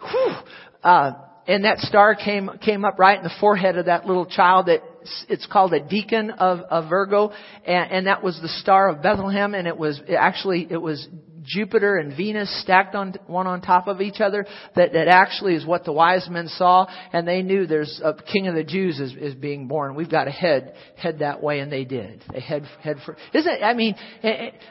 [0.00, 0.34] whew,
[0.82, 1.12] uh,
[1.46, 4.82] and that star came came up right in the forehead of that little child that
[5.28, 7.32] it's called a deacon of, of Virgo.
[7.66, 9.54] And, and that was the star of Bethlehem.
[9.54, 11.06] And it was it actually it was
[11.42, 14.46] Jupiter and Venus stacked on one on top of each other.
[14.76, 16.86] That that actually is what the wise men saw.
[17.12, 19.94] And they knew there's a king of the Jews is, is being born.
[19.94, 21.60] We've got to head head that way.
[21.60, 22.22] And they did.
[22.32, 23.62] They head head for isn't it?
[23.62, 23.94] I mean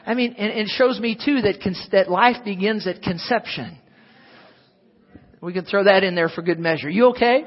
[0.06, 1.60] I mean and it shows me too that
[1.92, 3.78] that life begins at conception
[5.44, 6.88] we can throw that in there for good measure.
[6.88, 7.44] You okay?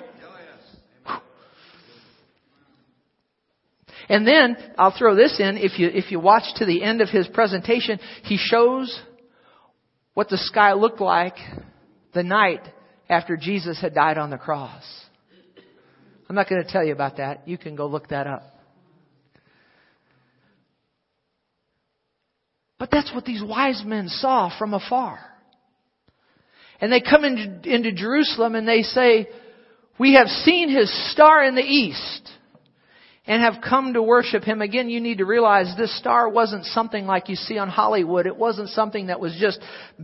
[4.10, 5.58] And then I'll throw this in.
[5.58, 9.02] If you if you watch to the end of his presentation, he shows
[10.14, 11.36] what the sky looked like
[12.14, 12.62] the night
[13.10, 14.84] after Jesus had died on the cross.
[16.30, 17.48] I'm not going to tell you about that.
[17.48, 18.44] You can go look that up.
[22.80, 25.20] But that's what these wise men saw from afar.
[26.80, 29.28] And they come into, into Jerusalem and they say,
[30.00, 32.30] we have seen his star in the east
[33.26, 34.62] and have come to worship him.
[34.62, 38.26] Again, you need to realize this star wasn't something like you see on Hollywood.
[38.26, 39.60] It wasn't something that was just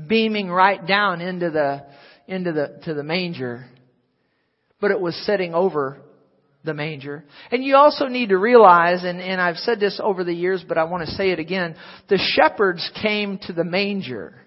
[0.07, 1.85] beaming right down into the,
[2.27, 3.65] into the, to the manger.
[4.81, 6.01] But it was setting over
[6.65, 7.23] the manger.
[7.51, 10.77] And you also need to realize, and, and I've said this over the years, but
[10.77, 11.75] I want to say it again,
[12.09, 14.42] the shepherds came to the manger.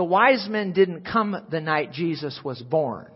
[0.00, 3.12] The wise men didn't come the night Jesus was born.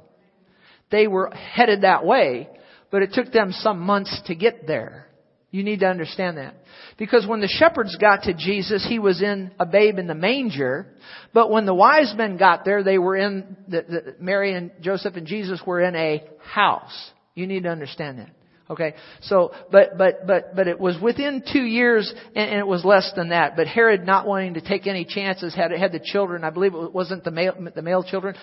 [0.91, 2.51] They were headed that way,
[2.91, 5.07] but it took them some months to get there.
[5.51, 6.57] You need to understand that.
[6.99, 10.89] Because when the shepherds got to Jesus, he was in a babe in the manger.
[11.33, 15.17] But when the wise men got there, they were in, the, the, Mary and Joseph
[15.17, 17.11] and Jesus were in a house.
[17.35, 18.29] You need to understand that.
[18.71, 22.83] Okay, so, but, but, but, but it was within two years, and, and, it was
[22.83, 23.57] less than that.
[23.57, 26.95] But Herod, not wanting to take any chances, had, had the children, I believe it
[26.95, 28.35] wasn't the male, the male children,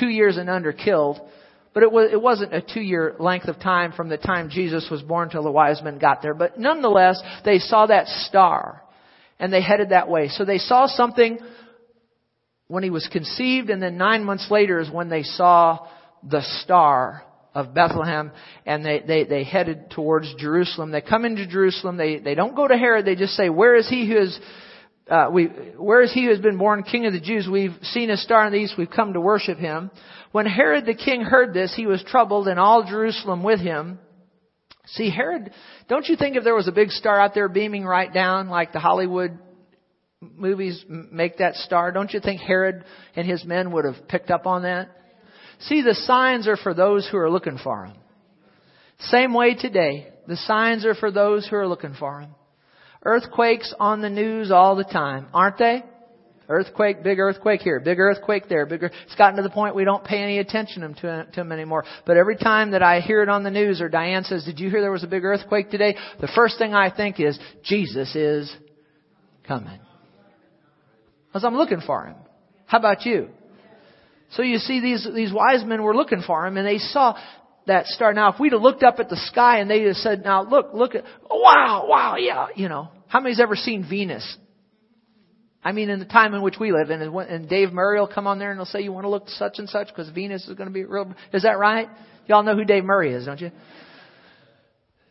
[0.00, 1.20] two years and under killed.
[1.74, 4.88] But it, was, it wasn't a two year length of time from the time Jesus
[4.90, 6.34] was born till the wise men got there.
[6.34, 8.82] But nonetheless, they saw that star,
[9.38, 10.26] and they headed that way.
[10.28, 11.38] So they saw something
[12.66, 15.86] when he was conceived, and then nine months later is when they saw
[16.28, 17.22] the star
[17.58, 18.30] of Bethlehem
[18.66, 20.92] and they, they, they headed towards Jerusalem.
[20.92, 21.96] They come into Jerusalem.
[21.96, 23.04] They, they don't go to Herod.
[23.04, 24.38] They just say, where is he who is,
[25.10, 27.48] uh, we, where is he who has been born king of the Jews?
[27.50, 28.74] We've seen a star in the east.
[28.78, 29.90] We've come to worship him.
[30.30, 33.98] When Herod the king heard this, he was troubled and all Jerusalem with him.
[34.86, 35.50] See, Herod,
[35.88, 38.72] don't you think if there was a big star out there beaming right down like
[38.72, 39.36] the Hollywood
[40.20, 42.84] movies make that star, don't you think Herod
[43.16, 44.90] and his men would have picked up on that?
[45.60, 47.96] See, the signs are for those who are looking for them.
[49.00, 50.08] Same way today.
[50.26, 52.34] The signs are for those who are looking for them.
[53.02, 55.82] Earthquakes on the news all the time, aren't they?
[56.48, 58.90] Earthquake, big earthquake here, big earthquake there, bigger.
[59.04, 61.84] It's gotten to the point we don't pay any attention to, them anymore.
[62.06, 64.70] But every time that I hear it on the news or Diane says, did you
[64.70, 65.94] hear there was a big earthquake today?
[66.20, 68.54] The first thing I think is, Jesus is
[69.46, 69.78] coming.
[71.26, 72.16] Because I'm looking for him.
[72.64, 73.28] How about you?
[74.32, 77.18] So you see these, these wise men were looking for him and they saw
[77.66, 78.12] that star.
[78.12, 80.70] Now if we'd have looked up at the sky and they had said, now look,
[80.74, 84.36] look at, wow, wow, yeah, you know, how many's ever seen Venus?
[85.64, 88.26] I mean, in the time in which we live in, and Dave Murray will come
[88.26, 90.54] on there and he'll say, you want to look such and such because Venus is
[90.54, 91.12] going to be real.
[91.32, 91.88] Is that right?
[92.26, 93.50] Y'all know who Dave Murray is, don't you?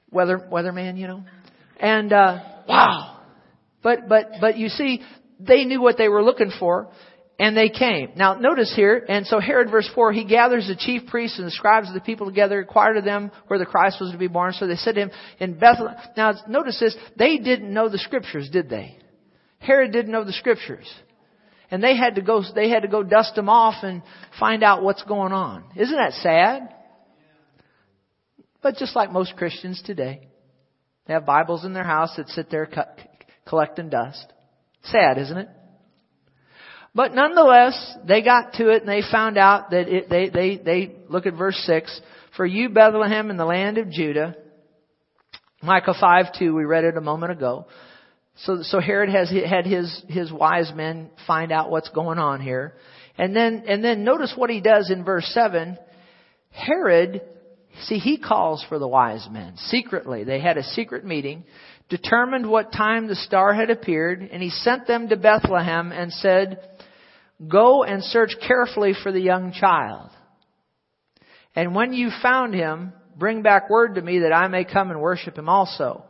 [0.09, 1.23] Weather, weatherman, you know?
[1.79, 3.19] And, uh, wow.
[3.83, 5.01] But, but, but you see,
[5.39, 6.89] they knew what they were looking for.
[7.39, 8.13] And they came.
[8.15, 11.51] Now notice here, and so Herod verse 4, he gathers the chief priests and the
[11.51, 14.53] scribes of the people together, inquired of them where the Christ was to be born.
[14.53, 15.97] So they said to him in Bethlehem.
[16.17, 18.97] Now notice this, they didn't know the scriptures, did they?
[19.59, 20.91] Herod didn't know the scriptures.
[21.69, 24.01] And they had to go, they had to go dust them off and
[24.39, 25.65] find out what's going on.
[25.75, 26.73] Isn't that sad?
[28.63, 30.27] But just like most Christians today,
[31.05, 32.67] they have Bibles in their house that sit there
[33.45, 34.33] collecting dust.
[34.83, 35.49] Sad, isn't it?
[36.95, 40.95] But nonetheless, they got to it and they found out that it, they, they, they,
[41.09, 42.01] look at verse 6,
[42.35, 44.35] for you Bethlehem in the land of Judah,
[45.61, 47.67] Micah 5 2, we read it a moment ago.
[48.41, 52.75] So, so Herod has had his, his wise men find out what's going on here.
[53.17, 55.77] And then, and then notice what he does in verse 7.
[56.51, 57.21] Herod,
[57.83, 60.23] see, he calls for the wise men secretly.
[60.23, 61.45] They had a secret meeting,
[61.89, 66.59] determined what time the star had appeared, and he sent them to Bethlehem and said,
[67.45, 70.09] Go and search carefully for the young child.
[71.55, 75.01] And when you found him, bring back word to me that I may come and
[75.01, 76.03] worship him also.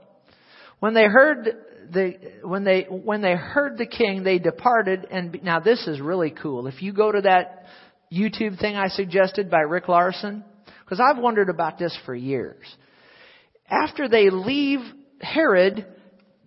[0.80, 1.50] When they heard
[1.92, 2.13] the,
[2.44, 6.68] when they, when they heard the king, they departed and, now this is really cool.
[6.68, 7.66] If you go to that
[8.12, 10.44] YouTube thing I suggested by Rick Larson,
[10.84, 12.66] because I've wondered about this for years.
[13.70, 14.80] After they leave
[15.20, 15.86] Herod,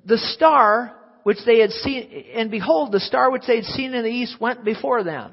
[0.07, 4.03] the star which they had seen, and behold, the star which they had seen in
[4.03, 5.33] the east went before them.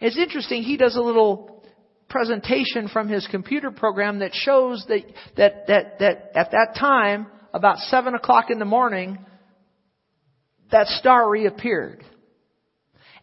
[0.00, 1.64] It's interesting, he does a little
[2.08, 5.02] presentation from his computer program that shows that,
[5.36, 9.18] that, that, that at that time, about seven o'clock in the morning,
[10.70, 12.04] that star reappeared.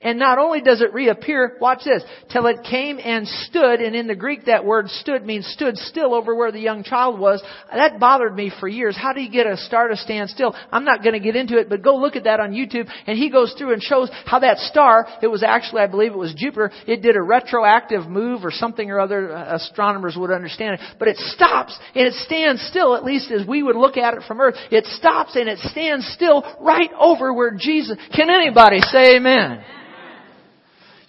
[0.02, 4.08] And not only does it reappear, watch this, till it came and stood, and in
[4.08, 7.44] the Greek that word stood means stood still over where the young child was.
[7.70, 8.96] That bothered me for years.
[8.96, 10.56] How do you get a star to stand still?
[10.72, 13.18] I'm not going to get into it, but go look at that on YouTube, and
[13.18, 16.34] he goes through and shows how that star, it was actually, I believe it was
[16.34, 20.82] Jupiter, it did a retroactive move or something or other, uh, astronomers would understand it,
[20.98, 24.24] but it stops, and it stands still, at least as we would look at it
[24.26, 24.56] from Earth.
[24.72, 29.66] It stops and it stands still right over where Jesus, can anybody say amen?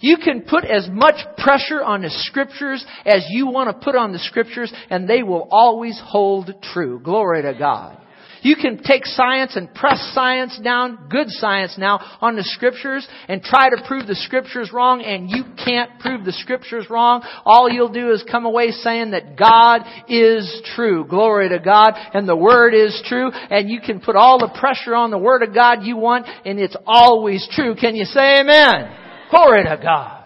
[0.01, 4.11] You can put as much pressure on the scriptures as you want to put on
[4.11, 6.99] the scriptures and they will always hold true.
[6.99, 7.97] Glory to God.
[8.43, 13.43] You can take science and press science down, good science now, on the scriptures and
[13.43, 17.23] try to prove the scriptures wrong and you can't prove the scriptures wrong.
[17.45, 21.05] All you'll do is come away saying that God is true.
[21.05, 21.93] Glory to God.
[22.15, 23.29] And the Word is true.
[23.31, 26.59] And you can put all the pressure on the Word of God you want and
[26.59, 27.75] it's always true.
[27.75, 28.97] Can you say amen?
[29.31, 30.25] Glory to God.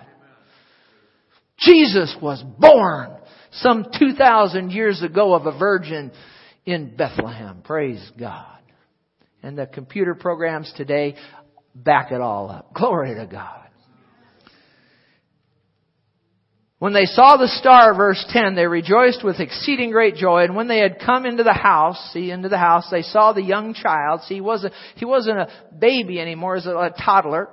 [1.60, 3.12] Jesus was born
[3.52, 6.12] some 2,000 years ago of a virgin
[6.66, 7.62] in Bethlehem.
[7.64, 8.60] Praise God.
[9.44, 11.16] And the computer programs today
[11.76, 12.74] back it all up.
[12.74, 13.62] Glory to God.
[16.80, 20.44] When they saw the star, verse 10, they rejoiced with exceeding great joy.
[20.44, 23.42] And when they had come into the house, see, into the house, they saw the
[23.42, 24.22] young child.
[24.24, 27.50] See, he wasn't, he wasn't a baby anymore, he was a, a toddler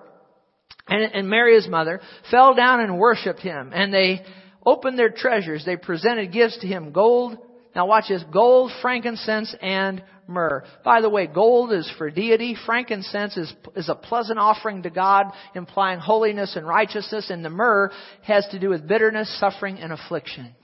[0.88, 3.72] and, and Mary, his mother, fell down and worshipped him.
[3.74, 4.24] And they
[4.64, 5.64] opened their treasures.
[5.64, 7.38] They presented gifts to him, gold.
[7.74, 10.64] Now watch this, gold, frankincense, and myrrh.
[10.84, 12.56] By the way, gold is for deity.
[12.66, 17.30] Frankincense is, is a pleasant offering to God, implying holiness and righteousness.
[17.30, 17.90] And the myrrh
[18.22, 20.54] has to do with bitterness, suffering, and affliction.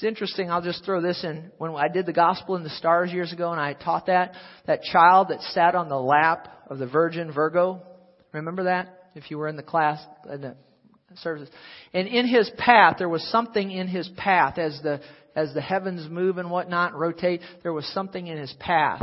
[0.00, 1.50] It's interesting, I'll just throw this in.
[1.58, 4.32] When I did the gospel in the stars years ago and I taught that,
[4.66, 7.82] that child that sat on the lap of the Virgin Virgo.
[8.32, 9.10] Remember that?
[9.14, 10.56] If you were in the class, in the
[11.16, 11.50] services.
[11.92, 15.02] And in his path, there was something in his path as the,
[15.36, 19.02] as the heavens move and whatnot, rotate, there was something in his path.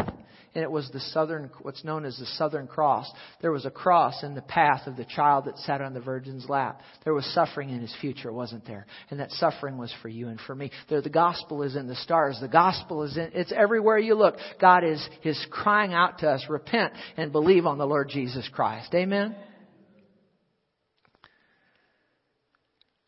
[0.58, 3.08] And it was the southern, what's known as the southern cross.
[3.44, 6.50] There was a cross in the path of the child that sat on the virgin's
[6.50, 6.82] lap.
[7.04, 8.88] There was suffering in his future, wasn't there?
[9.12, 10.72] And that suffering was for you and for me.
[10.90, 12.40] There, the gospel is in the stars.
[12.42, 14.34] The gospel is in, it's everywhere you look.
[14.60, 18.92] God is, is crying out to us, repent and believe on the Lord Jesus Christ.
[18.96, 19.36] Amen?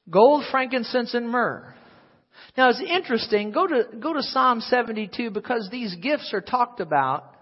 [0.08, 1.74] Gold, frankincense, and myrrh.
[2.56, 3.50] Now it's interesting.
[3.50, 7.38] Go to, go to Psalm 72 because these gifts are talked about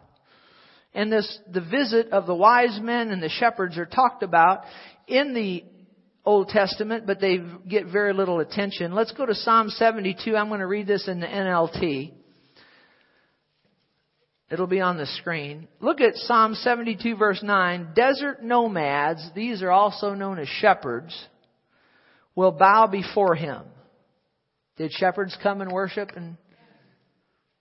[0.98, 4.64] and this, the visit of the wise men and the shepherds are talked about
[5.08, 5.64] in the
[6.26, 7.38] Old Testament, but they
[7.70, 8.96] get very little attention.
[8.96, 10.36] Let's go to Psalm 72.
[10.36, 12.14] I'm going to read this in the NLT.
[14.50, 15.68] It'll be on the screen.
[15.80, 17.90] Look at Psalm 72 verse 9.
[17.94, 21.16] Desert nomads, these are also known as shepherds,
[22.34, 23.62] will bow before him.
[24.78, 26.38] Did shepherds come and worship and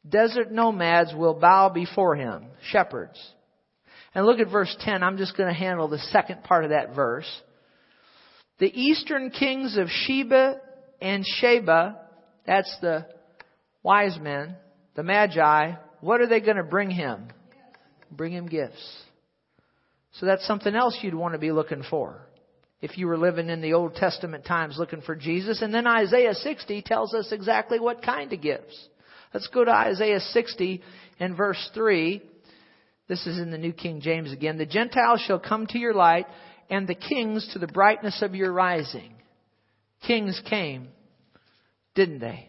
[0.09, 3.19] Desert nomads will bow before him, shepherds.
[4.15, 5.03] And look at verse 10.
[5.03, 7.29] I'm just going to handle the second part of that verse.
[8.59, 10.61] The eastern kings of Sheba
[11.01, 12.01] and Seba,
[12.47, 13.07] that's the
[13.83, 14.57] wise men,
[14.95, 17.29] the magi, what are they going to bring him?
[18.11, 19.03] Bring him gifts.
[20.13, 22.23] So that's something else you'd want to be looking for.
[22.81, 25.61] If you were living in the Old Testament times looking for Jesus.
[25.61, 28.89] And then Isaiah 60 tells us exactly what kind of gifts.
[29.37, 30.80] Let's go to Isaiah 60
[31.20, 32.22] and verse 3.
[33.07, 34.57] This is in the New King James again.
[34.57, 36.24] The Gentiles shall come to your light,
[36.70, 39.12] and the kings to the brightness of your rising.
[40.07, 40.89] Kings came,
[41.95, 42.49] didn't they?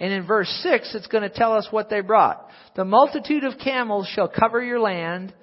[0.00, 2.48] And in verse 6, it's going to tell us what they brought.
[2.74, 5.34] The multitude of camels shall cover your land.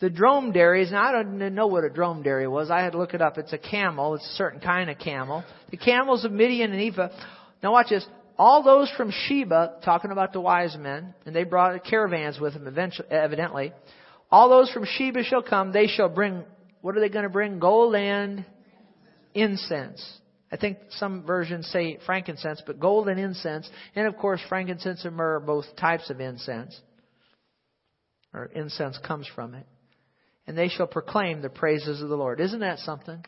[0.00, 2.72] The dromedaries, now I don't know what a dromedary was.
[2.72, 3.38] I had to look it up.
[3.38, 4.16] It's a camel.
[4.16, 5.44] It's a certain kind of camel.
[5.70, 7.10] The camels of Midian and Ephah.
[7.62, 8.04] Now watch this
[8.38, 12.66] all those from Sheba, talking about the wise men, and they brought caravans with them
[12.66, 13.72] eventually, evidently.
[14.30, 15.72] All those from Sheba shall come.
[15.72, 16.44] They shall bring,
[16.80, 17.58] what are they going to bring?
[17.58, 18.44] Gold and
[19.34, 20.02] incense.
[20.50, 23.68] I think some versions say frankincense, but gold and incense.
[23.94, 26.78] And of course, frankincense and myrrh are both types of incense.
[28.34, 29.66] Or incense comes from it.
[30.46, 32.40] And they shall proclaim the praises of the Lord.
[32.40, 33.24] Isn't that something?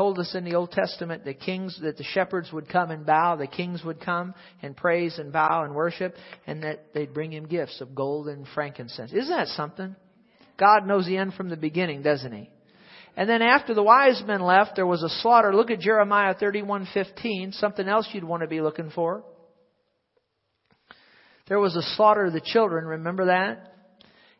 [0.00, 3.36] Told us in the Old Testament that kings, that the shepherds would come and bow,
[3.36, 4.32] the kings would come
[4.62, 6.14] and praise and bow and worship,
[6.46, 9.12] and that they'd bring him gifts of gold and frankincense.
[9.12, 9.94] Isn't that something?
[10.58, 12.48] God knows the end from the beginning, doesn't he?
[13.14, 15.54] And then after the wise men left, there was a slaughter.
[15.54, 19.22] Look at Jeremiah 31:15, something else you'd want to be looking for.
[21.46, 23.74] There was a slaughter of the children, remember that?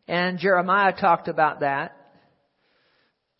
[0.08, 1.99] And Jeremiah talked about that.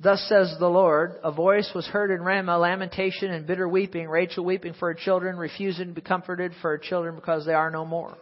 [0.02, 4.46] Thus says the Lord, a voice was heard in Ramah, lamentation and bitter weeping, Rachel
[4.46, 7.84] weeping for her children, refusing to be comforted for her children because they are no
[7.84, 8.16] more.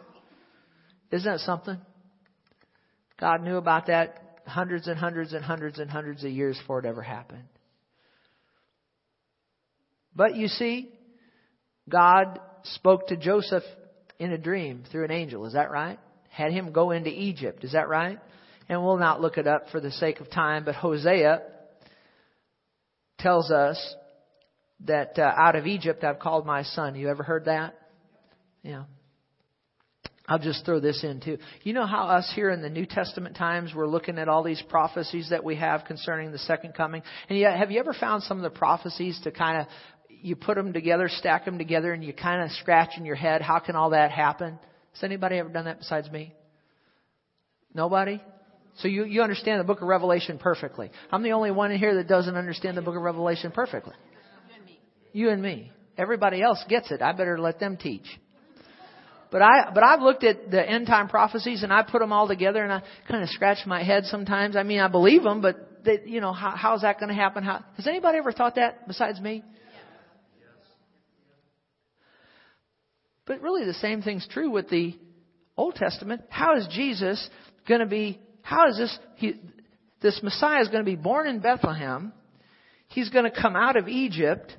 [1.09, 1.77] Isn't that something?
[3.17, 6.85] God knew about that hundreds and hundreds and hundreds and hundreds of years before it
[6.85, 7.45] ever happened.
[10.13, 10.89] But you see,
[11.87, 13.63] God spoke to Joseph
[14.19, 15.45] in a dream through an angel.
[15.45, 15.97] Is that right?
[16.29, 17.63] Had him go into Egypt.
[17.63, 18.19] Is that right?
[18.67, 21.41] And we'll not look it up for the sake of time, but Hosea
[23.19, 23.95] tells us
[24.85, 26.95] that uh, out of Egypt I've called my son.
[26.95, 27.75] You ever heard that?
[28.63, 28.83] Yeah.
[30.27, 31.39] I'll just throw this in too.
[31.63, 34.61] You know how us here in the New Testament times we're looking at all these
[34.69, 37.01] prophecies that we have concerning the second coming?
[37.29, 39.67] And yet, have you ever found some of the prophecies to kind of
[40.21, 43.41] you put them together, stack them together, and you kind of scratch in your head,
[43.41, 44.59] how can all that happen?
[44.93, 46.35] Has anybody ever done that besides me?
[47.73, 48.21] Nobody?
[48.79, 50.91] So you, you understand the book of Revelation perfectly.
[51.11, 53.93] I'm the only one in here that doesn't understand the book of Revelation perfectly.
[55.11, 55.71] You and me.
[55.97, 57.01] Everybody else gets it.
[57.01, 58.05] I better let them teach.
[59.31, 62.27] But I, but I've looked at the end time prophecies and I put them all
[62.27, 64.55] together and I kind of scratch my head sometimes.
[64.55, 67.43] I mean, I believe them, but they, you know, how, how's that going to happen?
[67.43, 69.43] How, has anybody ever thought that besides me?
[73.25, 74.97] But really the same thing's true with the
[75.55, 76.21] Old Testament.
[76.29, 77.29] How is Jesus
[77.67, 78.19] going to be,
[78.49, 79.35] how is this, he,
[80.01, 82.11] this Messiah is going to be born in Bethlehem.
[82.87, 84.51] He's going to come out of Egypt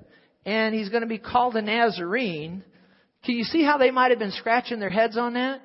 [0.47, 2.63] and he's going to be called a Nazarene.
[3.25, 5.61] Can you see how they might have been scratching their heads on that?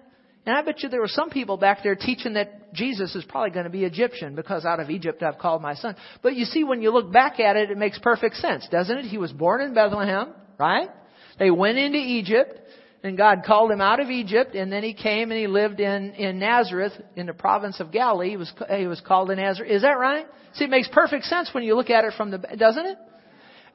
[0.48, 3.52] And I bet you there were some people back there teaching that Jesus is probably
[3.52, 5.96] going to be Egyptian because out of Egypt I've called my son.
[6.24, 9.06] But you see, when you look back at it, it makes perfect sense, doesn't it?
[9.06, 10.90] He was born in Bethlehem, right?
[11.38, 12.60] They went into Egypt
[13.06, 16.16] and God called him out of Egypt and then he came and he lived in,
[16.16, 18.32] in Nazareth in the province of Galilee.
[18.32, 19.70] He was, he was called a Nazareth.
[19.70, 20.26] Is that right?
[20.56, 22.98] See, it makes perfect sense when you look at it from the, doesn't it?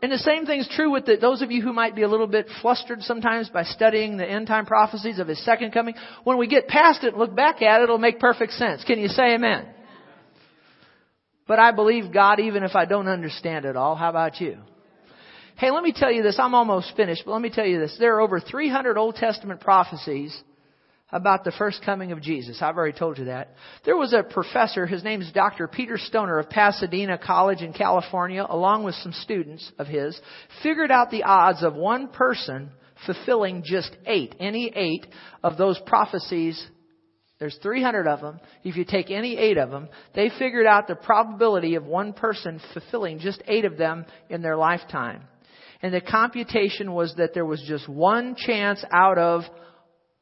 [0.03, 2.27] And the same thing's true with the, those of you who might be a little
[2.27, 5.95] bit flustered sometimes by studying the end time prophecies of His second coming.
[6.25, 8.83] When we get past it and look back at it, it'll make perfect sense.
[8.83, 9.69] Can you say amen?
[11.47, 13.95] But I believe God even if I don't understand it all.
[13.95, 14.59] How about you?
[15.61, 16.39] Hey, let me tell you this.
[16.39, 17.95] I'm almost finished, but let me tell you this.
[17.99, 20.35] There are over 300 Old Testament prophecies
[21.13, 22.63] about the first coming of Jesus.
[22.63, 23.51] I've already told you that.
[23.85, 25.69] There was a professor, his name is Dr.
[25.69, 30.19] Peter Stoner of Pasadena College in California, along with some students of his,
[30.63, 32.71] figured out the odds of one person
[33.05, 35.05] fulfilling just eight, any eight
[35.43, 36.59] of those prophecies.
[37.39, 38.41] There's 300 of them.
[38.65, 42.63] If you take any eight of them, they figured out the probability of one person
[42.73, 45.25] fulfilling just eight of them in their lifetime.
[45.83, 49.43] And the computation was that there was just one chance out of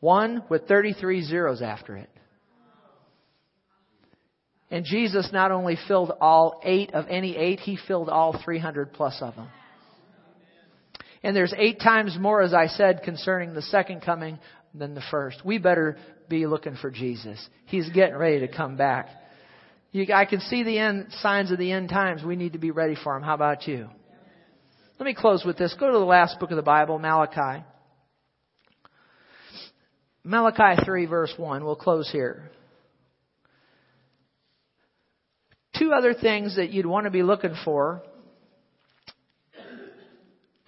[0.01, 2.11] one with 33 zeros after it.
[4.71, 9.19] And Jesus not only filled all eight of any eight, he filled all 300 plus
[9.21, 9.49] of them.
[11.23, 14.39] And there's eight times more, as I said, concerning the second coming
[14.75, 15.45] than the first.
[15.45, 15.97] We better
[16.29, 17.45] be looking for Jesus.
[17.67, 19.09] He's getting ready to come back.
[19.91, 22.23] You, I can see the end, signs of the end times.
[22.23, 23.23] We need to be ready for him.
[23.23, 23.89] How about you?
[24.99, 25.75] Let me close with this.
[25.79, 27.65] Go to the last book of the Bible, Malachi.
[30.25, 31.65] Malachi 3 verse 1.
[31.65, 32.51] We'll close here.
[35.79, 38.03] Two other things that you'd want to be looking for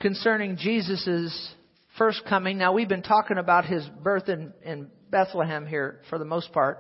[0.01, 1.53] concerning Jesus'
[1.99, 2.57] first coming.
[2.57, 6.79] Now we've been talking about his birth in, in Bethlehem here for the most part,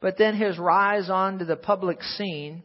[0.00, 2.62] but then his rise onto the public scene.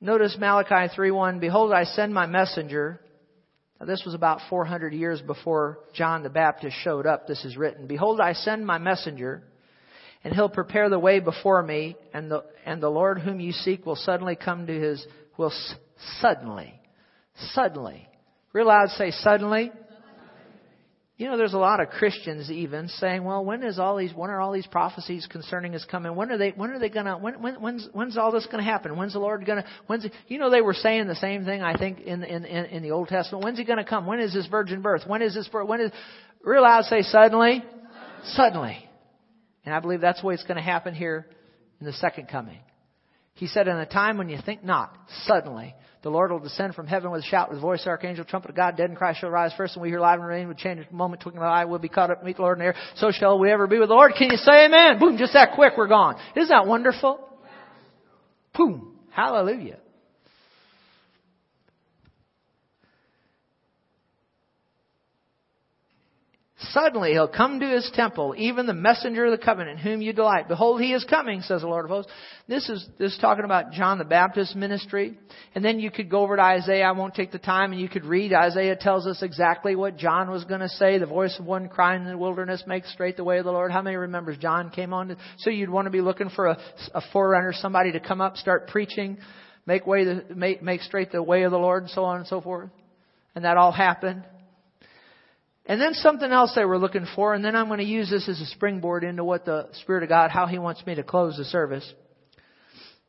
[0.00, 3.00] Notice Malachi 3:1, Behold, I send my messenger
[3.80, 7.26] now, this was about 400 years before John the Baptist showed up.
[7.26, 7.86] This is written.
[7.86, 9.42] Behold, I send my messenger,
[10.24, 13.86] and he'll prepare the way before me, and the, and the Lord whom you seek
[13.86, 15.74] will suddenly come to his, will s-
[16.20, 16.80] suddenly,
[17.52, 18.08] suddenly.
[18.52, 19.70] Real loud say suddenly.
[21.18, 24.14] You know, there's a lot of Christians even saying, "Well, when is all these?
[24.14, 26.14] When are all these prophecies concerning us coming?
[26.14, 26.50] When are they?
[26.50, 27.18] When are they gonna?
[27.18, 28.96] When, when when's when's all this gonna happen?
[28.96, 29.64] When's the Lord gonna?
[29.88, 31.60] When's he, you know they were saying the same thing?
[31.60, 33.44] I think in in in, in the Old Testament.
[33.44, 34.06] When's he gonna come?
[34.06, 35.08] When is this virgin birth?
[35.08, 35.48] When is this?
[35.52, 35.90] When is?
[36.44, 37.64] Real loud, say suddenly,
[38.22, 38.88] suddenly.
[39.64, 41.26] And I believe that's the way it's to happen here
[41.80, 42.60] in the second coming.
[43.34, 46.86] He said, "In a time when you think not, suddenly." The Lord will descend from
[46.86, 49.30] heaven with a shout, with a voice, archangel, trumpet of God, dead in Christ shall
[49.30, 51.64] rise first, and we here live and reign with change a moment, twinkling of eye,
[51.64, 52.74] will be caught up, meet the Lord in the air.
[52.96, 54.12] So shall we ever be with the Lord.
[54.16, 55.00] Can you say amen?
[55.00, 56.16] Boom, just that quick, we're gone.
[56.36, 57.18] Isn't that wonderful?
[58.56, 58.96] Boom.
[59.10, 59.78] Hallelujah.
[66.72, 70.48] Suddenly he'll come to his temple, even the messenger of the covenant, whom you delight.
[70.48, 72.10] Behold, he is coming, says the Lord of hosts.
[72.48, 75.16] This is this is talking about John the Baptist ministry.
[75.54, 76.86] And then you could go over to Isaiah.
[76.86, 78.32] I won't take the time, and you could read.
[78.32, 80.98] Isaiah tells us exactly what John was going to say.
[80.98, 83.70] The voice of one crying in the wilderness, make straight the way of the Lord.
[83.70, 85.08] How many remembers John came on?
[85.08, 86.58] To, so you'd want to be looking for a,
[86.92, 89.18] a forerunner, somebody to come up, start preaching,
[89.64, 92.26] make way the, make, make straight the way of the Lord, and so on and
[92.26, 92.70] so forth.
[93.36, 94.24] And that all happened.
[95.68, 98.26] And then something else they were looking for, and then I'm going to use this
[98.26, 101.36] as a springboard into what the Spirit of God, how He wants me to close
[101.36, 101.92] the service.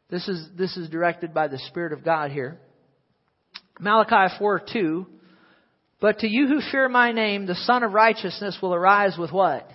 [0.09, 2.59] This is, this is directed by the Spirit of God here.
[3.79, 5.07] Malachi 4 2.
[6.01, 9.69] But to you who fear my name, the Son of Righteousness will arise with what?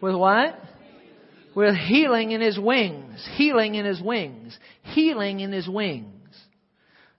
[0.00, 0.58] With what?
[1.54, 3.26] With healing in his wings.
[3.36, 4.58] Healing in his wings.
[4.82, 6.10] Healing in his wings.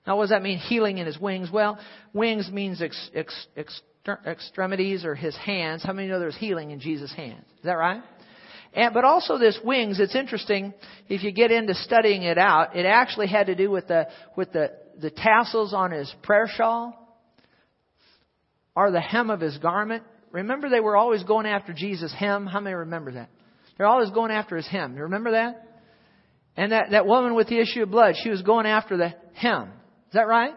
[0.05, 1.49] Now, what does that mean, healing in his wings?
[1.51, 1.79] Well,
[2.13, 3.81] wings means ex, ex, ex,
[4.25, 5.83] extremities or his hands.
[5.83, 7.45] How many know there's healing in Jesus' hands?
[7.57, 8.01] Is that right?
[8.73, 10.73] And, but also this wings, it's interesting,
[11.07, 14.51] if you get into studying it out, it actually had to do with the, with
[14.51, 16.93] the, the tassels on his prayer shawl
[18.75, 20.03] or the hem of his garment.
[20.31, 22.45] Remember they were always going after Jesus' hem?
[22.45, 23.29] How many remember that?
[23.77, 24.95] They're always going after his hem.
[24.95, 25.65] You remember that?
[26.57, 29.69] And that, that woman with the issue of blood, she was going after the hem.
[30.07, 30.53] Is that right?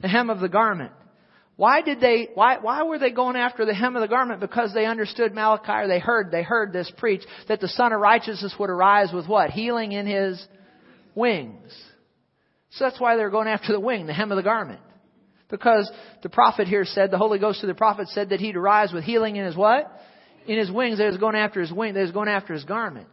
[0.00, 0.92] The hem of the garment.
[1.60, 4.40] Why did they, why, why were they going after the hem of the garment?
[4.40, 8.00] Because they understood Malachi, or they heard, they heard this preach, that the Son of
[8.00, 9.50] Righteousness would arise with what?
[9.50, 10.42] Healing in His
[11.14, 11.70] wings.
[12.70, 14.80] So that's why they're going after the wing, the hem of the garment.
[15.50, 15.92] Because
[16.22, 19.04] the prophet here said, the Holy Ghost to the prophet said that he'd arise with
[19.04, 19.84] healing in his what?
[20.46, 20.96] In his wings.
[20.96, 21.92] They was going after his wing.
[21.92, 23.06] They was going after his garment.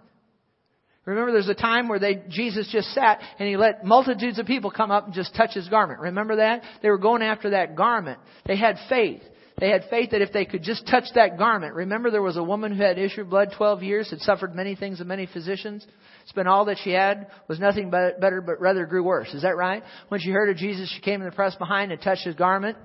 [1.07, 4.69] Remember there's a time where they, Jesus just sat and he let multitudes of people
[4.69, 6.01] come up and just touch his garment.
[6.01, 6.63] Remember that?
[6.81, 8.19] They were going after that garment.
[8.45, 9.21] They had faith.
[9.57, 11.75] They had faith that if they could just touch that garment.
[11.75, 14.75] Remember there was a woman who had issue of blood 12 years, had suffered many
[14.75, 15.87] things of many physicians.
[16.25, 19.33] Spent all that she had, was nothing but better, but rather grew worse.
[19.33, 19.83] Is that right?
[20.09, 22.77] When she heard of Jesus, she came in the press behind and touched his garment.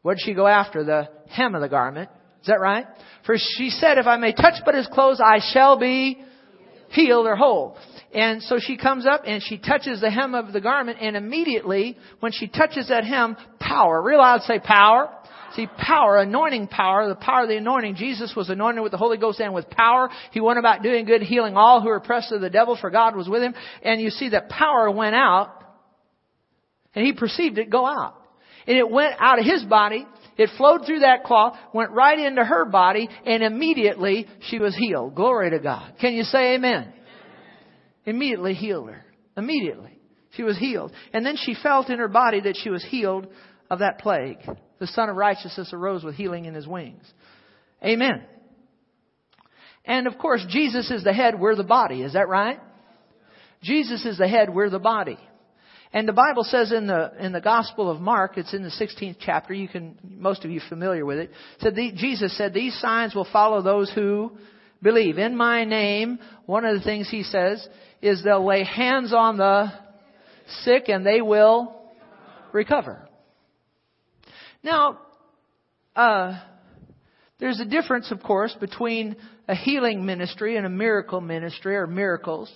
[0.00, 0.84] What did she go after?
[0.84, 2.08] The hem of the garment.
[2.40, 2.86] Is that right?
[3.26, 6.24] For she said, if I may touch but his clothes, I shall be
[6.90, 7.76] healed or whole.
[8.14, 11.98] And so she comes up and she touches the hem of the garment and immediately
[12.20, 14.00] when she touches that hem, power.
[14.02, 15.14] Real loud say power.
[15.54, 17.96] See, power, anointing power, the power of the anointing.
[17.96, 20.10] Jesus was anointed with the Holy Ghost and with power.
[20.30, 23.16] He went about doing good, healing all who were oppressed of the devil, for God
[23.16, 23.54] was with him.
[23.82, 25.50] And you see that power went out,
[26.94, 28.14] and he perceived it go out.
[28.66, 30.06] And it went out of his body
[30.38, 35.16] it flowed through that cloth, went right into her body, and immediately she was healed.
[35.16, 35.94] Glory to God.
[36.00, 36.82] Can you say amen?
[36.82, 36.94] amen?
[38.06, 39.04] Immediately healed her.
[39.36, 39.98] Immediately.
[40.36, 40.92] She was healed.
[41.12, 43.26] And then she felt in her body that she was healed
[43.68, 44.38] of that plague.
[44.78, 47.02] The Son of Righteousness arose with healing in his wings.
[47.84, 48.22] Amen.
[49.84, 52.02] And of course, Jesus is the head, we're the body.
[52.02, 52.60] Is that right?
[53.62, 55.18] Jesus is the head, we're the body.
[55.92, 59.16] And the Bible says in the in the Gospel of Mark, it's in the 16th
[59.20, 59.54] chapter.
[59.54, 61.30] You can most of you familiar with it.
[61.60, 64.32] Said the, Jesus said, "These signs will follow those who
[64.82, 67.66] believe in my name." One of the things he says
[68.02, 69.72] is they'll lay hands on the
[70.62, 71.74] sick and they will
[72.52, 73.08] recover.
[74.62, 74.98] Now,
[75.96, 76.40] uh,
[77.38, 79.16] there's a difference, of course, between
[79.46, 82.52] a healing ministry and a miracle ministry or miracles.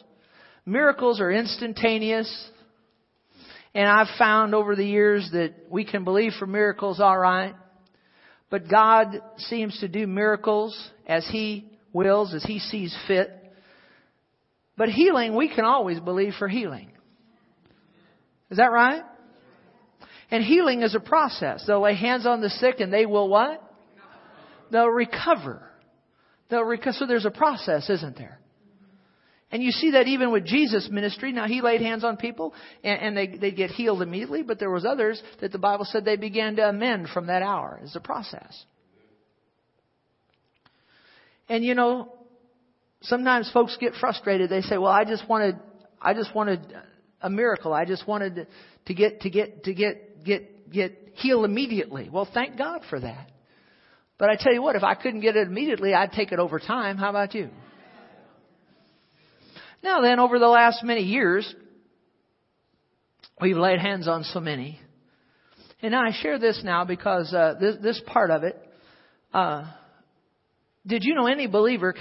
[0.66, 2.50] Miracles are instantaneous.
[3.74, 7.54] And I've found over the years that we can believe for miracles all right.
[8.50, 13.30] But God seems to do miracles as He wills, as He sees fit.
[14.76, 16.92] But healing, we can always believe for healing.
[18.50, 19.02] Is that right?
[20.30, 21.64] And healing is a process.
[21.66, 23.62] They'll lay hands on the sick and they will what?
[24.70, 25.62] They'll recover.
[26.50, 26.92] They'll recover.
[26.92, 28.38] So there's a process, isn't there?
[29.52, 31.30] And you see that even with Jesus' ministry.
[31.30, 34.70] Now, he laid hands on people and, and they, they get healed immediately, but there
[34.70, 37.78] was others that the Bible said they began to amend from that hour.
[37.82, 38.64] It's a process.
[41.50, 42.14] And you know,
[43.02, 44.48] sometimes folks get frustrated.
[44.48, 45.56] They say, well, I just wanted,
[46.00, 46.60] I just wanted
[47.20, 47.74] a miracle.
[47.74, 48.46] I just wanted
[48.86, 52.08] to get, to get, to get, get, get healed immediately.
[52.10, 53.30] Well, thank God for that.
[54.16, 56.58] But I tell you what, if I couldn't get it immediately, I'd take it over
[56.58, 56.96] time.
[56.96, 57.50] How about you?
[59.82, 61.52] Now then, over the last many years,
[63.40, 64.78] we've laid hands on so many.
[65.80, 68.56] And I share this now because uh, this, this part of it.
[69.34, 69.64] Uh,
[70.86, 71.90] did you know any believer